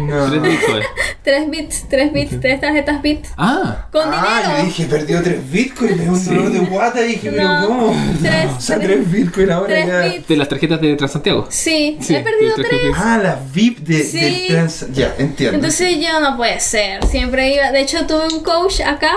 [0.00, 0.30] No.
[0.30, 0.86] Tres bitcoins.
[1.22, 3.30] 3 bits, 3 bits, 3 tarjetas bits.
[3.36, 4.58] Ah, Con ah, dinero.
[4.58, 7.66] yo dije, perdió 3 bitcoins, me dio un dolor de guata y dije, pero No,
[7.66, 7.96] ¿cómo?
[8.22, 10.00] tres- o sea, tres- 3 bitcoins ahora tres ya.
[10.00, 10.28] bits.
[10.28, 11.46] de las tarjetas de Transantiago.
[11.50, 12.70] Sí, Sí, he perdido de 3.
[12.70, 13.02] tarjetas.
[13.04, 14.46] Ah, las VIP de, Sí.
[14.48, 14.86] trans.
[14.92, 15.56] Ya, entiendo.
[15.56, 19.12] Entonces yo no puede ser, siempre iba, de hecho tuve un coach acá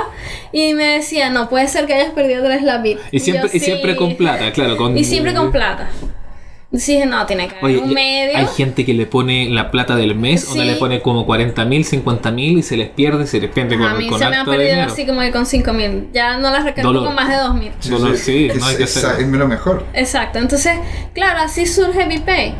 [0.51, 2.99] y me decía, no puede ser que hayas perdido tres la bit.
[3.11, 4.75] Y siempre, yo, y siempre con plata, claro.
[4.77, 5.89] Con, Y siempre con plata.
[6.71, 8.37] Dije, no, tiene que haber Oye, un medio.
[8.37, 10.53] hay gente que le pone la plata del mes, Sí.
[10.57, 13.75] una le pone como 40 mil, 50 mil y se les pierde, se les pierde
[13.75, 14.91] a con, mí con se me ha perdido dinero.
[14.91, 16.07] así como que con 5 mil.
[16.13, 17.07] Ya no las recargo Dolor.
[17.07, 17.71] con más de 2 mil.
[17.89, 19.19] Dolor, sí, no hay que es, hacer.
[19.21, 19.85] es lo mejor.
[19.93, 20.73] Exacto, entonces,
[21.13, 22.53] claro, así surge VPay.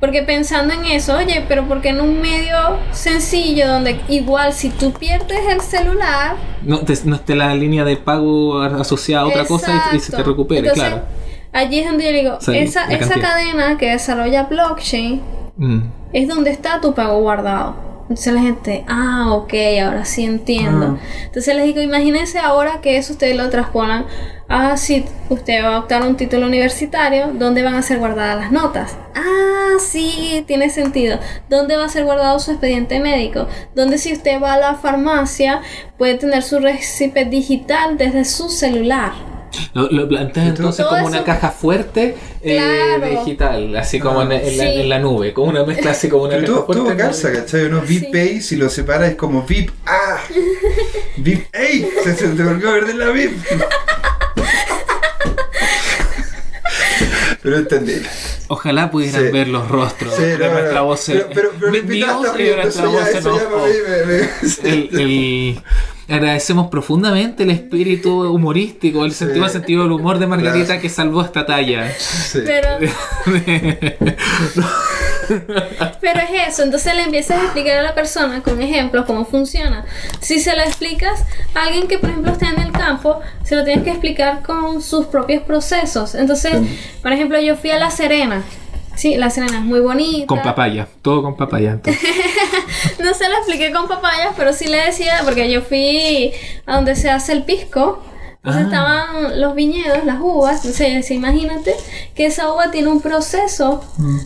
[0.00, 2.56] Porque pensando en eso, oye, pero porque en un medio
[2.92, 7.96] sencillo donde igual si tú pierdes el celular, No, te, no esté la línea de
[7.96, 11.04] pago asociada a otra cosa y, y se te recupere, Entonces, claro.
[11.52, 15.80] Allí es donde yo digo, esa, esa cadena que desarrolla blockchain Mm.
[16.12, 17.74] es donde está tu pago guardado.
[18.02, 19.52] Entonces la gente, ah, ok,
[19.84, 20.98] ahora sí entiendo.
[20.98, 21.24] Ah.
[21.24, 24.06] Entonces les digo, imagínense ahora que eso ustedes lo transponan
[24.48, 28.52] a si usted va a optar un título universitario, ¿dónde van a ser guardadas las
[28.52, 28.96] notas?
[29.14, 31.18] Ah, sí, tiene sentido.
[31.50, 33.46] ¿Dónde va a ser guardado su expediente médico?
[33.74, 35.60] Donde si usted va a la farmacia
[35.98, 39.12] puede tener su recipe digital desde su celular.
[39.74, 40.56] Lo, lo planteas ¿Y tú?
[40.56, 42.56] entonces como eso- una caja fuerte eh,
[42.98, 43.20] Claro.
[43.20, 44.70] digital, así como en, en la, Sí.
[44.80, 46.96] en la nube, como una mezcla así como una Pero caja todo fuerte.
[47.02, 47.64] calza, ¿cachai?
[47.64, 48.10] Uno VIP Sí.
[48.12, 49.70] Pay, si lo separa es como VIP.
[49.86, 50.18] ¡Ah!
[51.16, 51.46] VIP.
[51.54, 51.88] ¡Ey!
[52.04, 53.32] Se, se te volvió a perder la VIP.
[57.42, 57.94] Pero entendí.
[58.48, 59.30] Ojalá pudieran Sí.
[59.32, 60.84] ver los rostros Sí, de no, nuestra no.
[60.86, 61.04] voz.
[61.06, 63.42] Pero, pero, pero mi- voz y nuestra voz en off.
[64.64, 65.62] el-
[66.08, 69.52] agradecemos profundamente el espíritu humorístico, el sentido, Sí.
[69.52, 70.80] sentido del humor de Margarita Claro.
[70.82, 71.92] que salvó esta talla.
[71.98, 72.40] Sí.
[72.44, 72.68] Pero,
[76.00, 79.84] pero es eso, entonces le empiezas a explicar a la persona con ejemplos cómo funciona.
[80.20, 83.64] Si se lo explicas a alguien que, por ejemplo, está en el campo, se lo
[83.64, 86.14] tienes que explicar con sus propios procesos.
[86.14, 86.54] Entonces,
[87.02, 88.42] por ejemplo, yo fui a La Serena.
[88.98, 90.26] Sí, La Serena es muy bonita.
[90.26, 91.72] con papaya, todo con papaya.
[91.72, 92.02] entonces.
[93.02, 96.32] No se lo expliqué con papayas, pero sí le decía, porque yo fui
[96.66, 98.02] a donde se hace el pisco.
[98.36, 98.64] Entonces Ah.
[98.66, 100.56] estaban los viñedos, las uvas.
[100.64, 101.74] Entonces imagínate
[102.14, 103.82] que esa uva tiene un proceso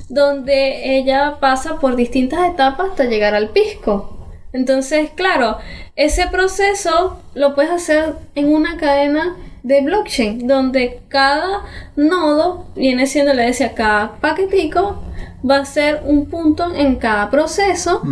[0.08, 4.18] donde ella pasa por distintas etapas hasta llegar al pisco.
[4.52, 5.58] Entonces, claro,
[5.96, 11.62] ese proceso lo puedes hacer en una cadena de blockchain, donde cada
[11.96, 15.02] nodo viene siendo, le decía, cada paquetico
[15.48, 18.02] va a ser un punto en cada proceso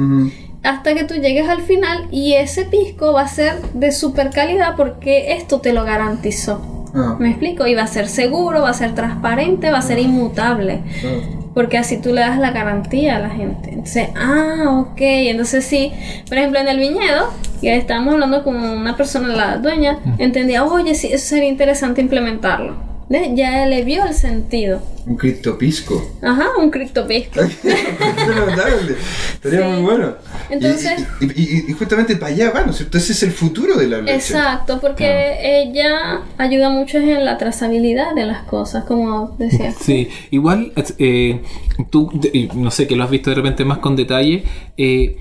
[0.63, 4.77] hasta que tú llegues al final y ese pisco va a ser de super calidad
[4.77, 6.61] porque esto te lo garantizó.
[6.95, 7.67] Ah, ¿Me explico?
[7.67, 10.83] Y va a ser seguro, va a ser transparente, va a ser inmutable.
[11.05, 11.40] ah.
[11.55, 13.71] Porque así tú le das la garantía a la gente.
[13.71, 14.99] Entonces, ah, ok.
[15.01, 15.93] Entonces sí,
[16.29, 20.95] por ejemplo, en el viñedo, que estábamos hablando con una persona, la dueña, entendía, oye,
[20.95, 22.89] sí, eso sería interesante implementarlo.
[23.09, 23.31] ¿Ves?
[23.35, 24.81] Ya le vio el sentido.
[25.05, 26.01] Un criptopisco.
[26.23, 27.41] Ajá, un criptopisco.
[29.35, 29.65] Estaría Sí.
[29.69, 30.15] muy bueno.
[30.51, 32.99] Y- Entonces- Y, y- y justamente para allá va, ¿no es cierto?
[32.99, 34.19] Ese es el futuro de la blockchain.
[34.19, 39.73] Exacto, porque ella ayuda mucho en la trazabilidad de las cosas, como decía.
[39.73, 41.41] Sí, igual eh,
[41.91, 42.11] tú,
[42.55, 44.45] no sé, que lo has visto de repente más con detalle,
[44.77, 45.17] eh,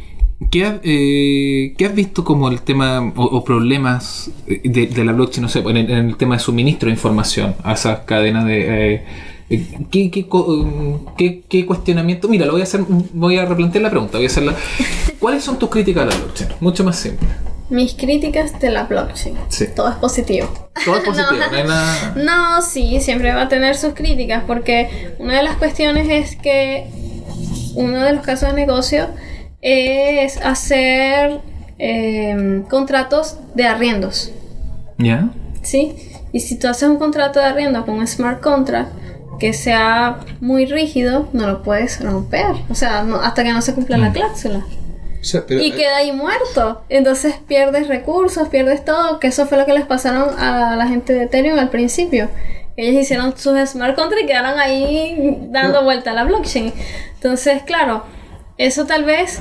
[0.52, 5.12] ¿qué, ha- eh, qué has visto como el tema o, o problemas de, de la
[5.14, 8.46] blockchain, no sé, en el, en el tema de suministro de información a esas cadenas
[8.46, 8.94] de...
[8.96, 9.04] eh,
[9.50, 12.28] ¿Qué, qué, co- um, qué- qué cuestionamiento?
[12.30, 12.82] Mira, lo voy a hacer,
[13.14, 14.54] voy a replantear la pregunta, voy a hacerla.
[15.20, 16.50] ¿Cuáles son tus críticas a la blockchain?
[16.60, 17.28] Mucho más simple.
[17.72, 19.36] Mis críticas de la blockchain.
[19.50, 19.66] Sí.
[19.76, 20.48] Todo es positivo.
[20.86, 22.14] Todo es positivo, no, hay nada...
[22.16, 26.88] No, sí, siempre va a tener sus críticas, porque una de las cuestiones es que
[27.76, 29.08] uno de los casos de negocio
[29.62, 31.42] es hacer
[31.78, 34.32] em, contratos de arriendos,
[34.98, 35.30] ¿Ya?
[35.62, 35.96] ¿sí?
[36.32, 38.92] Y si tú haces un contrato de arriendo con un smart contract
[39.40, 43.74] que sea muy rígido, no lo puedes romper, o sea, no- hasta que no se
[43.74, 44.66] cumpla la cláusula.
[45.22, 46.82] O sea, pero, Y queda ahí muerto.
[46.88, 49.20] Entonces pierdes recursos, pierdes todo.
[49.20, 52.30] Que eso fue lo que les pasaron a la gente de Ethereum al principio.
[52.78, 56.72] Ellos hicieron sus smart contracts y quedaron ahí dando vuelta a la blockchain.
[57.16, 58.04] Entonces, claro,
[58.60, 59.40] eso tal vez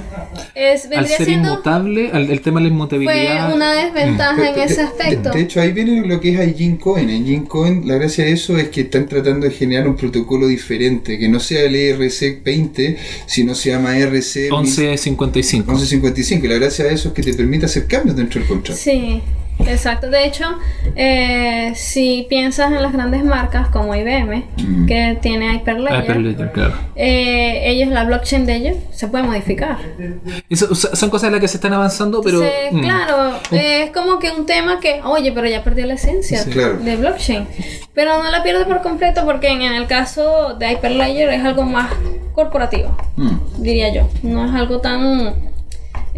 [0.55, 3.47] es, Al vendría ser siendo inmutable, al- el tema de la inmutabilidad...
[3.49, 5.31] fue una desventaja Pero en de- ese aspecto.
[5.33, 7.09] De, hecho, ahí viene lo que es Aijin Coin.
[7.11, 11.19] Aijin Coin, la gracia de eso es que están tratando de generar un protocolo diferente,
[11.19, 12.97] que no sea el ERC20,
[13.27, 15.73] sino se llama ERC 1155.
[15.73, 16.47] 1155.
[16.47, 18.79] Y la gracia de eso es que te permite hacer cambios dentro del contrato.
[18.81, 19.21] Sí,
[19.69, 20.09] exacto.
[20.11, 20.45] De hecho,
[20.97, 24.87] eh, si piensas en las grandes marcas como IBM, Mm.
[24.87, 26.75] que tiene Hyperledger, Hyperledger, claro.
[26.97, 29.79] eh, ellos, la blockchain de ellos, se puede modificar.
[30.51, 32.41] Eso- son cosas en las que se están avanzando, pero.
[32.41, 35.95] Sí, mm, claro, eh, es como que un tema que, oye, pero ya perdió la
[35.95, 36.79] esencia Sí, claro.
[36.79, 37.47] de blockchain.
[37.95, 41.63] Pero no la pierde por completo porque en, en el caso de Hyperledger es algo
[41.65, 41.91] más
[42.33, 43.63] corporativo, Mm.
[43.63, 44.09] diría yo.
[44.23, 45.35] No es algo tan,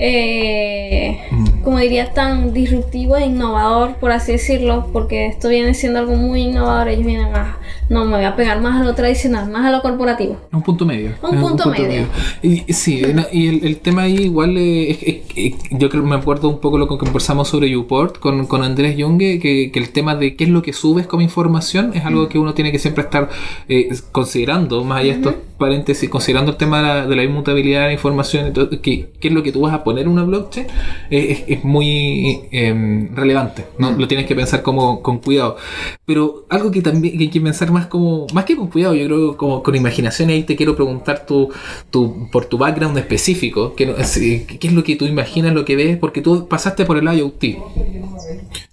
[0.00, 1.62] eh, Mm.
[1.62, 6.42] como diría, tan disruptivo e innovador, por así decirlo, porque esto viene siendo algo muy
[6.42, 6.88] innovador.
[6.88, 9.80] Ellos vienen a, no, me voy a pegar más a lo tradicional, más a lo
[9.82, 10.36] corporativo.
[10.52, 11.10] Un punto medio.
[11.22, 12.06] Un punto medio.
[12.42, 16.02] Y, y sí, y el, el tema ahí igual eh, es, es- es- yo creo
[16.02, 19.78] me acuerdo un poco lo que conversamos sobre Uport con, con Andrés Junge, que, que
[19.78, 22.72] el tema de qué es lo que subes como información es algo que uno tiene
[22.72, 23.28] que siempre estar
[23.68, 27.82] eh, considerando, más allá de estos paréntesis, considerando el tema de la, de la inmutabilidad
[27.82, 30.66] de la información, todo, que, es lo que tú vas a poner en una blockchain,
[31.10, 33.92] eh, es, es muy em, relevante, ¿no?
[33.92, 35.56] Lo tienes que pensar como con cuidado.
[36.04, 39.06] Pero algo que también que hay que pensar más como, más que con cuidado, yo
[39.06, 41.50] creo como con imaginación, y ahí te quiero preguntar tu,
[41.90, 45.76] tu, por tu background específico, que, eh, qué es lo que tú imaginas, lo que
[45.76, 47.44] ves, porque tú pasaste por el IoT.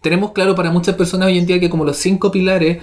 [0.02, 2.78] Tenemos claro para muchas personas hoy en día que como los cinco pilares,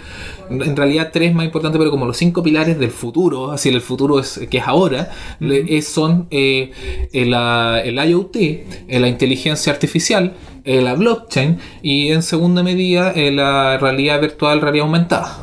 [0.50, 3.93] en realidad tres más importantes, pero como los cinco pilares del futuro, así el futuro
[4.20, 6.72] es que es ahora, le- es- son eh,
[7.12, 8.64] el, ah, el IoT, eh,
[9.00, 10.32] la inteligencia artificial,
[10.64, 15.38] eh, la blockchain y en segunda medida eh, la realidad virtual, realidad aumentada.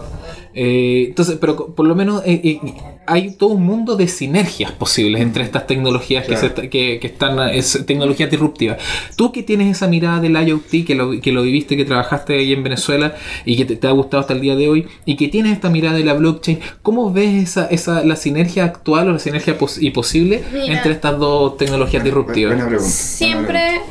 [0.53, 2.59] Eh, entonces, pero por lo menos eh, eh,
[3.07, 7.39] hay todo un mundo de sinergias posibles entre estas tecnologías que, se que, que están,
[7.49, 8.77] es tecnologías disruptivas.
[9.15, 12.53] Tú que tienes esa mirada del IoT, que lo, que lo viviste, que trabajaste ahí
[12.53, 15.27] en Venezuela y que te, te ha gustado hasta el día de hoy, y que
[15.29, 19.19] tienes esta mirada de la blockchain, ¿cómo ves esa, esa, la sinergia actual o la
[19.19, 20.73] sinergia pos- y posible Mira.
[20.77, 22.53] entre estas dos tecnologías disruptivas?
[22.55, 22.91] Buena pregunta.
[22.91, 23.81] Siempre,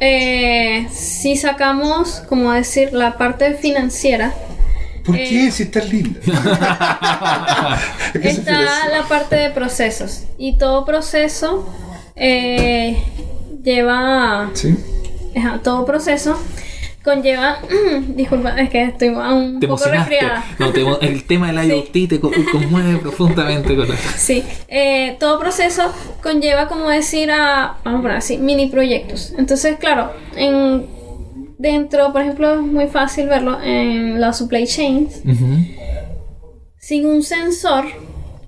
[0.00, 4.34] eh, si sacamos, como decir, la parte financiera,
[5.08, 5.50] ¿Por Eh, qué?
[5.50, 6.20] Si estás linda.
[6.78, 7.78] ¿A
[8.12, 8.92] qué se refiere está eso?
[8.92, 10.24] la parte de procesos.
[10.36, 11.66] Y todo proceso
[12.14, 13.02] eh,
[13.62, 14.50] lleva.
[14.54, 14.76] ¿Sí?
[15.36, 16.38] ajá, todo proceso
[17.04, 17.58] conlleva.
[18.08, 20.44] disculpa, es que estoy un Te poco resfriada.
[20.58, 21.70] No, te el tema del Sí.
[22.02, 23.74] IoT te co- conmueve profundamente.
[23.76, 25.90] Con la- Sí, eh, todo proceso
[26.22, 29.32] conlleva, como decir, a, vamos a poner así, mini proyectos.
[29.38, 30.86] Entonces, claro, en,
[31.58, 35.22] dentro, por ejemplo, es muy fácil verlo en los supply chains.
[36.78, 37.84] Sin un sensor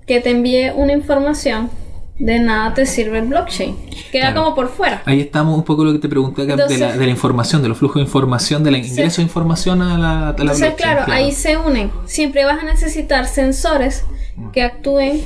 [0.07, 1.71] que te envíe una información,
[2.19, 3.77] de nada te sirve el blockchain.
[4.13, 4.43] Queda Claro.
[4.43, 5.03] como por fuera.
[5.07, 7.63] Ahí estamos un poco lo que te pregunté acá de, la, Entonces- de la información,
[7.63, 10.77] de los flujos de información, del ingreso de información a la, a la Entonces, blockchain,
[10.97, 11.91] claro, ahí se unen.
[12.07, 14.05] Siempre vas a necesitar sensores
[14.53, 15.23] que actúen,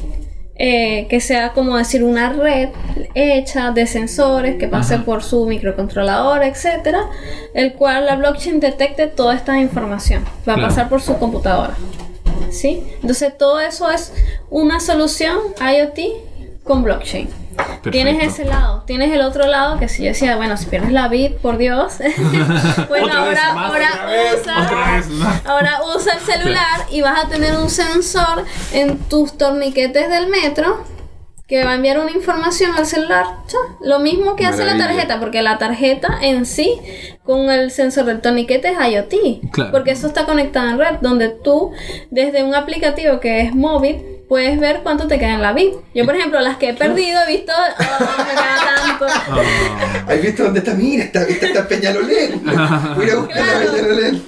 [0.57, 2.68] eh, que sea como decir una red
[3.14, 5.05] hecha de sensores que pase Ajá.
[5.05, 7.11] por su microcontrolador, etcétera,
[7.55, 10.24] el cual la blockchain detecte toda esta información.
[10.48, 11.74] Va a pasar por su computadora.
[12.50, 12.86] ¿Sí?
[13.00, 14.12] Entonces, todo eso es
[14.48, 17.28] una solución IoT con blockchain.
[17.90, 21.09] Tienes ese lado, tienes el otro lado que si yo decía, bueno, si pierdes la
[21.09, 21.94] bit, por Dios.
[22.88, 24.62] bueno, Otra ahora, más, ahora otra vez, usa.
[24.62, 25.46] otra vez más.
[25.46, 30.84] Ahora usa el celular y vas a tener un sensor en tus torniquetes del metro
[31.46, 33.26] que va a enviar una información al celular.
[33.82, 36.80] Lo mismo que hace la tarjeta, porque la tarjeta en sí
[37.22, 39.50] con el sensor del torniquete es IoT.
[39.52, 39.70] Claro.
[39.70, 41.72] Porque eso está conectado en red, donde tú
[42.11, 45.72] desde un aplicativo que es móvil puedes ver cuánto te queda en la bit.
[45.95, 49.07] Yo, por ejemplo, las que he perdido he visto, oh, me queda tanto.
[49.09, 50.75] Ah, ¿Has visto dónde está?
[50.75, 52.43] Mira, está, esta está Peñalolén.
[52.97, 53.72] Voy a buscar la Claro.
[53.72, 54.22] Peñalolén.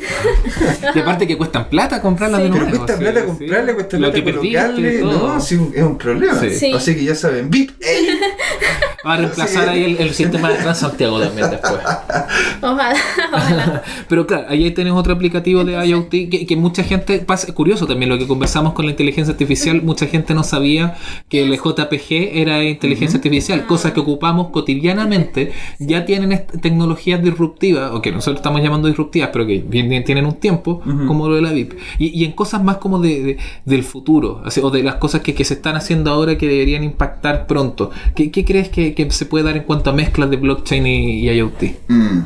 [0.94, 2.50] y aparte que cuestan plata comprarla de Sí.
[2.50, 2.66] nuevo.
[2.66, 3.26] Pero cuesta sí, plata sí.
[3.26, 4.98] comprarle, cuesta Lo plata colocarle.
[5.02, 6.40] No, sí, es un problema.
[6.40, 6.50] Sí.
[6.50, 6.72] Sí.
[6.72, 8.08] Así que ya saben, VIP, ey.
[9.06, 9.70] Va a reemplazar Sí.
[9.70, 11.74] ahí el, el sistema de Transantiago también después.
[12.62, 12.94] Ojalá,
[13.32, 13.82] ojalá.
[14.08, 18.08] Pero claro, ahí tenés otro aplicativo de IoT que, que mucha gente, pasa, curioso también
[18.08, 20.96] lo que conversamos con la inteligencia artificial, mucha gente no sabía
[21.28, 28.00] que el JPG era inteligencia artificial, cosas que ocupamos cotidianamente, ya tienen tecnologías disruptivas, o
[28.02, 31.74] que nosotros estamos llamando disruptivas, pero que tienen un tiempo, como lo de la VIP.
[31.98, 35.34] Y, y en cosas más como de, de- del futuro, o de las cosas que,
[35.34, 37.90] que se están haciendo ahora que deberían impactar pronto.
[38.14, 41.20] ¿Qué, qué crees que, que se puede dar en cuanto a mezclas de blockchain y,
[41.20, 41.62] y IoT?
[41.88, 42.18] Mm.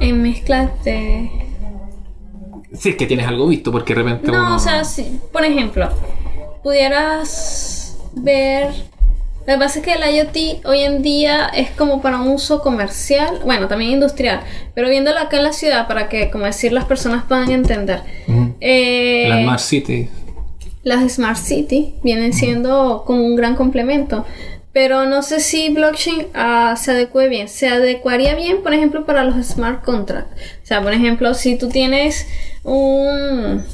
[0.00, 1.30] En mezclas de
[2.72, 4.56] Si es que tienes algo visto, porque de repente No, uno...
[4.56, 5.20] o sea, sí.
[5.32, 5.88] Por ejemplo,
[6.62, 8.68] pudieras ver.
[9.46, 12.60] Lo que pasa es que el IoT hoy en día es como para un uso
[12.60, 14.40] comercial, bueno, también industrial,
[14.74, 18.02] pero viéndolo acá en la ciudad para que, como decir, las personas puedan entender.
[18.60, 20.08] Eh, La Smart City.
[20.82, 24.26] las Smart City vienen siendo como un gran complemento.
[24.78, 27.48] Pero no sé si blockchain ah, se adecue bien.
[27.48, 30.40] Se adecuaría bien, por ejemplo, para los smart contracts.
[30.62, 32.28] O sea, por ejemplo, si tú tienes
[32.62, 33.64] un...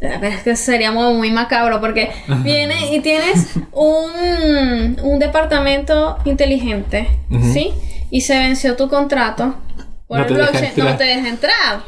[0.00, 2.12] Es que sería muy, muy macabro porque
[2.42, 7.10] viene y tienes un, un departamento inteligente.
[7.52, 7.74] ¿sí?
[8.08, 9.56] Y se venció tu contrato
[10.08, 11.82] por No el blockchain, no te deja entrar.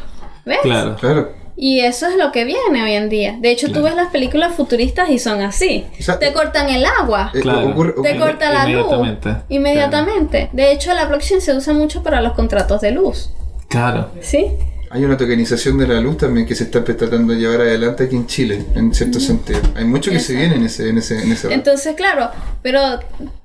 [0.44, 0.58] ¿Ves?
[0.60, 0.96] Claro.
[0.96, 1.32] Claro.
[1.56, 3.36] Y eso es lo que viene hoy en día.
[3.40, 5.86] De hecho, tú ves las películas futuristas y son así.
[5.98, 7.30] O sea, te cortan el agua.
[7.34, 7.68] Eh, Claro.
[7.70, 8.72] ocurre- te corta la luz.
[8.82, 9.36] inmediatamente.
[9.48, 10.50] Inmediatamente.
[10.52, 13.30] De hecho, la blockchain se usa mucho para los contratos de luz.
[13.68, 14.10] Claro.
[14.20, 14.48] ¿Sí?
[14.96, 18.16] Hay una tokenización de la luz también que se está tratando de llevar adelante aquí
[18.16, 19.60] en Chile, en cierto sentido.
[19.74, 20.40] Hay mucho que se Exacto.
[20.40, 22.30] viene en ese, en ese, en ese Entonces, claro,
[22.62, 22.80] pero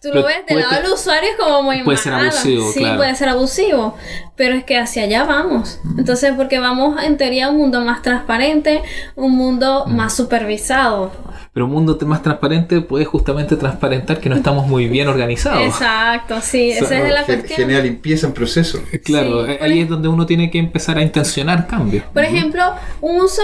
[0.02, 2.30] tú lo Pero ves del lado del usuario es como muy puede ser malo.
[2.32, 2.98] abusivo, Sí, claro.
[2.98, 3.98] puede ser abusivo.
[4.38, 5.80] Pero es que hacia allá vamos.
[5.98, 8.82] Entonces, porque vamos en teoría a un mundo más transparente,
[9.18, 11.12] un mundo más supervisado.
[11.54, 15.62] Pero un mundo más transparente puede justamente transparentar que no estamos muy bien organizados.
[15.64, 17.58] Exacto, sí, So- esa es la cuestión.
[17.60, 18.80] genera limpieza en proceso.
[19.04, 22.04] Claro, Sí, eh, ahí es donde uno tiene que empezar a intencionar cambios.
[22.14, 22.64] Por ejemplo,
[23.02, 23.42] un uso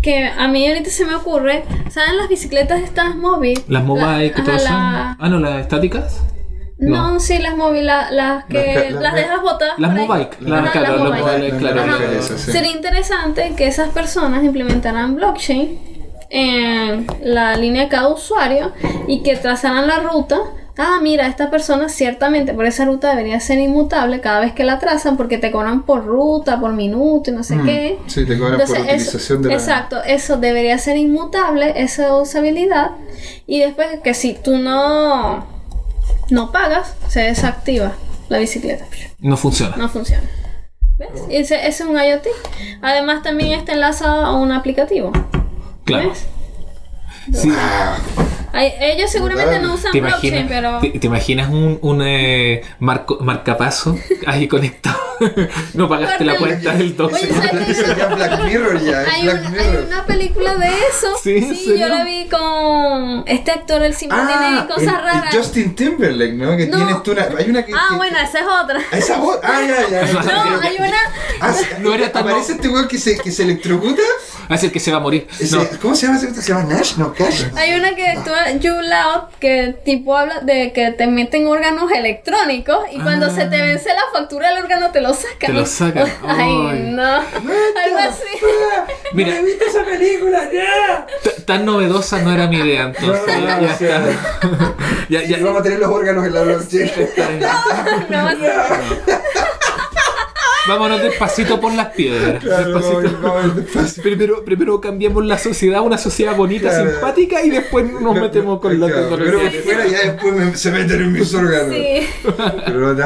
[0.00, 3.62] que a mí ahorita se me ocurre, ¿saben las bicicletas estas móviles?
[3.68, 6.20] Las mobile, que todas la- Ah, no, las estáticas.
[6.78, 9.78] No, sí, las móviles, la- las que Las las, dejas botadas.
[9.78, 11.50] Las mobile, las- claro, las mobile.
[11.58, 11.96] claro, Ajá.
[11.98, 12.12] claro.
[12.18, 12.50] Eso, sí.
[12.50, 15.78] Sería interesante que esas personas implementaran blockchain
[16.30, 18.72] en la línea de cada usuario
[19.06, 20.38] y que trazaran la ruta.
[20.78, 24.78] Ah, mira, esta persona ciertamente por esa ruta debería ser inmutable cada vez que la
[24.78, 27.98] trazan porque te cobran por ruta, por minuto y no sé Mm, qué.
[28.06, 29.54] Sí, te cobran Entonces, por eso- utilización de la...
[29.54, 32.92] Exacto, eso debería ser inmutable, esa usabilidad.
[33.46, 35.46] Y después que si tú no,
[36.30, 37.92] no pagas, se desactiva
[38.30, 38.86] la bicicleta.
[39.18, 39.76] No funciona.
[39.76, 40.24] No funciona.
[40.98, 41.08] ¿Ves?
[41.28, 42.26] Y Ese, ese es un IoT.
[42.80, 45.12] Además también está enlazado a un aplicativo.
[45.84, 46.08] Claro.
[46.10, 46.24] ¿Ves?
[47.32, 47.52] Sí.
[48.54, 50.78] Ay, ellos seguramente no usan ¿Te blockchain, imaginas, pero...
[50.92, 54.98] te, te imaginas un, un eh, marco, marcapaso ahí conectado?
[55.74, 57.14] no pagaste la el- cuenta del 12.
[57.14, 57.30] Oye,
[57.70, 59.84] es Black Mirror ya, es Hay, Black un- hay Mirror.
[59.86, 61.16] una película de eso.
[61.22, 64.88] Sí, ¿en Sí, yo la vi con este actor, el siempre Ah, tiene cosas el-
[64.88, 65.34] el raras.
[65.34, 66.54] Justin Timberlake, ¿no?
[66.54, 66.76] Que No.
[66.76, 67.22] tienes tú una...
[67.38, 67.72] Hay una que...
[67.72, 68.80] Ah, que- bueno, esa es otra.
[68.92, 69.38] Ah, Esa voz...
[69.42, 70.22] Ah, ya, ya.
[70.22, 70.98] No, hay una...
[71.40, 74.02] Ah, No era tan- Aparece este weón que se, que se electrocuta
[74.50, 75.26] es el que se va a morir.
[75.40, 75.64] Ese- No.
[75.80, 76.34] ¿Cómo se llama ese?
[76.34, 76.96] ¿Se llama Nash?
[76.96, 77.11] No,
[77.56, 82.84] Hay una que actúa Jude Law que tipo habla de que te meten órganos electrónicos
[82.92, 85.36] y cuando se te vence la factura del órgano te lo sacan.
[85.42, 85.46] Ah.
[85.46, 86.08] Te lo sacan.
[86.26, 86.78] Ay, Ay.
[86.92, 87.02] no.
[87.04, 88.22] Algo así.
[89.12, 90.50] Mira, ¿Viste esa película?
[90.52, 91.06] ¡Ya!
[91.44, 93.26] tan novedosa no era mi idea entonces.
[93.26, 94.02] No, ya, no, está.
[95.08, 96.90] ya, ya, vamos a tener los órganos en la blockchain.
[98.08, 98.28] No,
[100.68, 102.40] Vámonos despacito por las piedras.
[102.42, 103.18] Claro, Despacito.
[103.20, 104.02] vamos, vamos despacio.
[104.02, 106.90] Primero, primero cambiamos la sociedad a una sociedad bonita, Claro.
[106.92, 109.50] simpática y después nos metemos con la Claro, Pero tecnología.
[109.50, 111.74] por fuera ya después me- se meten en mis órganos.
[111.74, 112.96] sí, Pero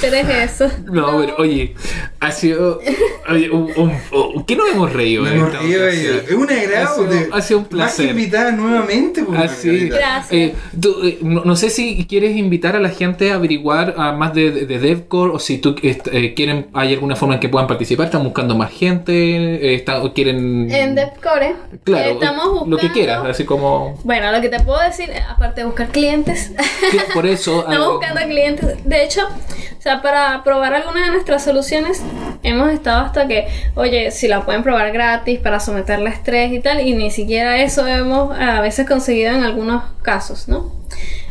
[0.00, 0.28] pero es
[0.60, 0.70] eso.
[0.86, 1.74] No, pero oye,
[2.20, 2.80] ha sido.
[3.28, 5.22] Oye, un, un- un- ¿Qué nos hemos reído?
[5.24, 5.86] Me hemos reído?
[5.86, 7.04] Es un agrado.
[7.06, 8.04] Ha sido- ha sido un Más placer.
[8.06, 9.22] que invitada nuevamente.
[9.24, 9.68] pues, Así.
[9.68, 9.96] Margarita.
[9.96, 10.32] Gracias.
[10.32, 14.12] Eh, tú, eh, no, no sé si quieres invitar a la gente a averiguar ah,
[14.12, 17.48] más de, de, de DevCore o si tú eh, quieren, hay alguna forma en que
[17.48, 20.70] puedan participar, están buscando más gente, eh, están- o quieren...
[20.70, 21.54] En DevCore
[21.84, 22.70] claro, estamos buscando...
[22.76, 23.98] lo que quieras, así como...
[24.04, 26.52] Bueno, lo que te puedo decir, aparte de buscar clientes,
[26.90, 27.60] Sí, Por eso...
[27.68, 28.84] estamos ah, buscando clientes.
[28.84, 32.02] De hecho, o sea, para probar algunas de nuestras soluciones,
[32.42, 36.80] hemos estado hasta que, oye, si la pueden probar gratis para someterle estrés y tal,
[36.80, 40.72] y ni siquiera eso hemos a veces conseguido en algunos casos, ¿no?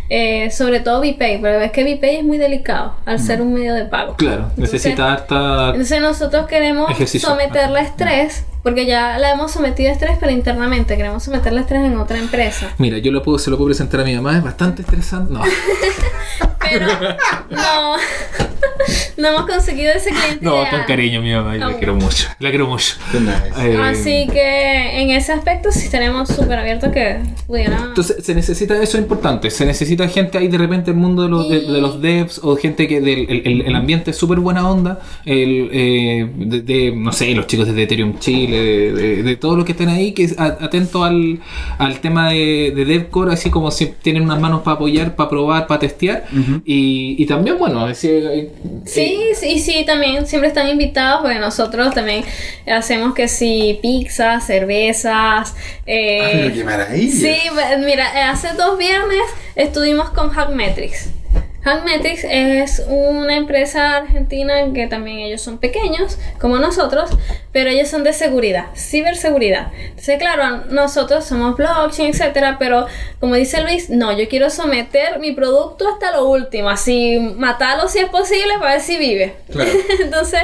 [0.09, 3.73] Eh, sobre todo VPay, pero es que VPay es muy delicado al ser un medio
[3.73, 4.15] de pago.
[4.15, 5.69] Claro, Entonces- necesita harta...
[5.71, 7.28] Entonces nosotros queremos Ejercicio.
[7.28, 11.62] someterle a estrés, porque ya la hemos sometido a estrés, pero internamente queremos someterle a
[11.62, 12.70] estrés en otra empresa.
[12.78, 15.34] Mira, yo lo puedo, se lo puedo presentar a mi mamá, es bastante estresante.
[15.34, 15.41] No,
[16.70, 16.86] Pero
[17.49, 17.95] no,
[19.18, 20.70] no hemos conseguido ese cliente no, ideal.
[20.70, 22.95] con cariño mi mamá, yo Ah, la quiero mucho, la quiero mucho.
[23.58, 27.82] Eh, Así que en ese aspecto sí tenemos súper abierto que pudieran...
[27.89, 31.30] Entonces se necesita, eso es importante, se necesita gente ahí de repente el mundo de
[31.30, 34.39] los, de, de los devs o gente que del el, el- el ambiente es súper
[34.39, 39.23] buena onda, el, eh, de, de, no sé, los chicos de Ethereum Chile, de, de,
[39.23, 41.39] de todos los que estén ahí, que es a- atento al,
[41.77, 45.67] al tema de, de DevCore, así como si tienen unas manos para apoyar, para probar,
[45.67, 46.25] para testear
[46.65, 48.51] y, y también, bueno, es decir, eh,
[48.85, 52.23] Sí, sí, sí, también siempre están invitados porque nosotros también
[52.71, 55.55] hacemos que sí, pizza, cervezas.
[55.85, 57.11] eh, Ah, pero qué maravilla.
[57.11, 57.35] Sí,
[57.85, 59.19] mira, eh, hace dos viernes
[59.55, 61.09] estuvimos con Hackmetrics.
[61.68, 67.09] Hackmetrics es una empresa argentina que también ellos son pequeños, como nosotros,
[67.51, 69.74] pero ellos son de seguridad, ciberseguridad.
[69.74, 72.88] Entonces, claro, nosotros somos blockchain, etcétera, pero
[73.20, 77.99] como dice Luis, no, yo quiero someter mi producto hasta lo último, así matarlo si
[77.99, 79.36] es posible para ver si vive.
[79.51, 79.70] Claro.
[79.99, 80.43] entonces,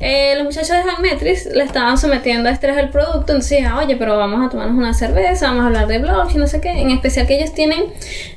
[0.00, 4.16] eh, los muchachos de Hackmetrics le estaban sometiendo a estrés el producto, entonces, oye, pero
[4.16, 6.70] vamos a tomarnos una cerveza, vamos a hablar de blockchain, no sé qué.
[6.70, 7.84] En especial que ellos tienen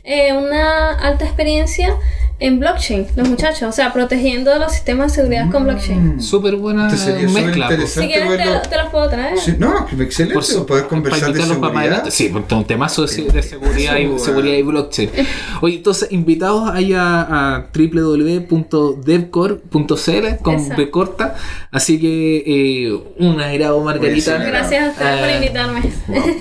[0.04, 1.96] eh, una alta experiencia
[2.40, 6.22] en blockchain, los muchachos, o sea, protegiendo los sistemas de seguridad con blockchain.
[6.22, 7.68] súper buena Este mezcla.
[7.68, 7.92] pues.
[7.94, 8.62] Si quieres, te, verlo.
[8.70, 9.38] te los puedo traer.
[9.40, 10.34] Sí, no, excelente.
[10.34, 12.06] Por su- poder conversar de seguridad.
[12.10, 15.10] Sí, porque un temazo de, de seguridad, y, seguridad y blockchain.
[15.62, 17.22] Oye, entonces, invitados ahí a,
[17.56, 20.76] a www.devcore.cl con Exacto.
[20.78, 21.36] B corta.
[21.72, 24.38] Así que, eh, un agrado, Margarita.
[24.38, 25.82] Gracias a ustedes por Eh, invitarme.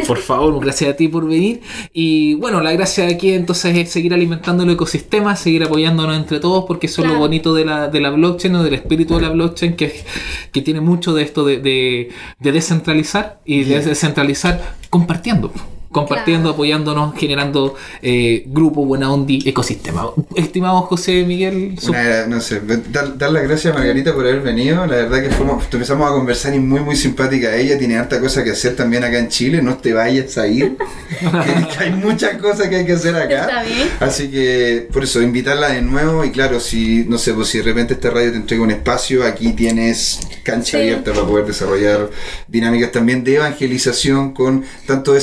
[0.07, 1.61] por favor, gracias a ti por venir.
[1.93, 6.41] Y bueno, la gracia de aquí entonces es seguir alimentando el ecosistema, seguir apoyándonos entre
[6.41, 9.23] todos, porque eso es lo bonito de la, de la blockchain o del espíritu de
[9.23, 10.05] la blockchain, que,
[10.53, 15.53] que tiene mucho de esto de, de- de descentralizar y de descentralizar compartiendo.
[15.93, 16.55] Compartiendo, Claro.
[16.55, 20.07] apoyándonos, generando eh, grupo, buena onda, y ecosistema.
[20.35, 24.41] Estimado José Miguel, su- Una- no sé, dar, dar las gracias a Margarita por haber
[24.41, 24.85] venido.
[24.87, 27.79] La verdad que fuimos, empezamos a conversar y muy, muy simpática ella.
[27.79, 29.61] Tiene harta cosa que hacer también acá en Chile.
[29.63, 30.77] No te vayas a ir.
[31.21, 33.43] que, hay muchas cosas que hay que hacer acá.
[33.43, 33.89] Está bien.
[34.01, 36.25] Así que, por eso, invitarla de nuevo.
[36.25, 39.25] Y claro, si, no sé, pues si de repente esta radio te entrega un espacio,
[39.25, 40.77] aquí tienes cancha Sí.
[40.79, 42.09] abierta para poder desarrollar
[42.49, 45.15] dinámicas también de evangelización con tanto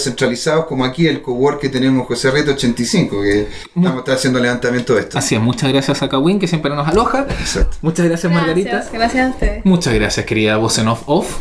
[0.65, 5.01] como aquí el cowork que tenemos José Reto 85, que estamos está haciendo levantamiento de
[5.01, 5.17] esto.
[5.17, 7.25] así es, muchas gracias a Kawin, que siempre nos aloja.
[7.29, 7.77] Exacto.
[7.81, 8.69] Muchas gracias, Margarita.
[8.71, 9.65] Gracias, gracias a ustedes.
[9.65, 11.37] Muchas gracias, querida voz en off off.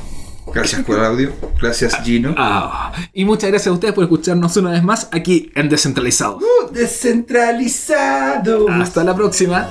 [0.54, 1.32] Gracias por el audio.
[1.60, 2.34] Gracias, Gino.
[2.36, 6.42] Ah, y muchas gracias a ustedes por escucharnos una vez más aquí en Descentralizados.
[6.42, 8.68] Uh, descentralizado.
[8.70, 9.68] Hasta la próxima.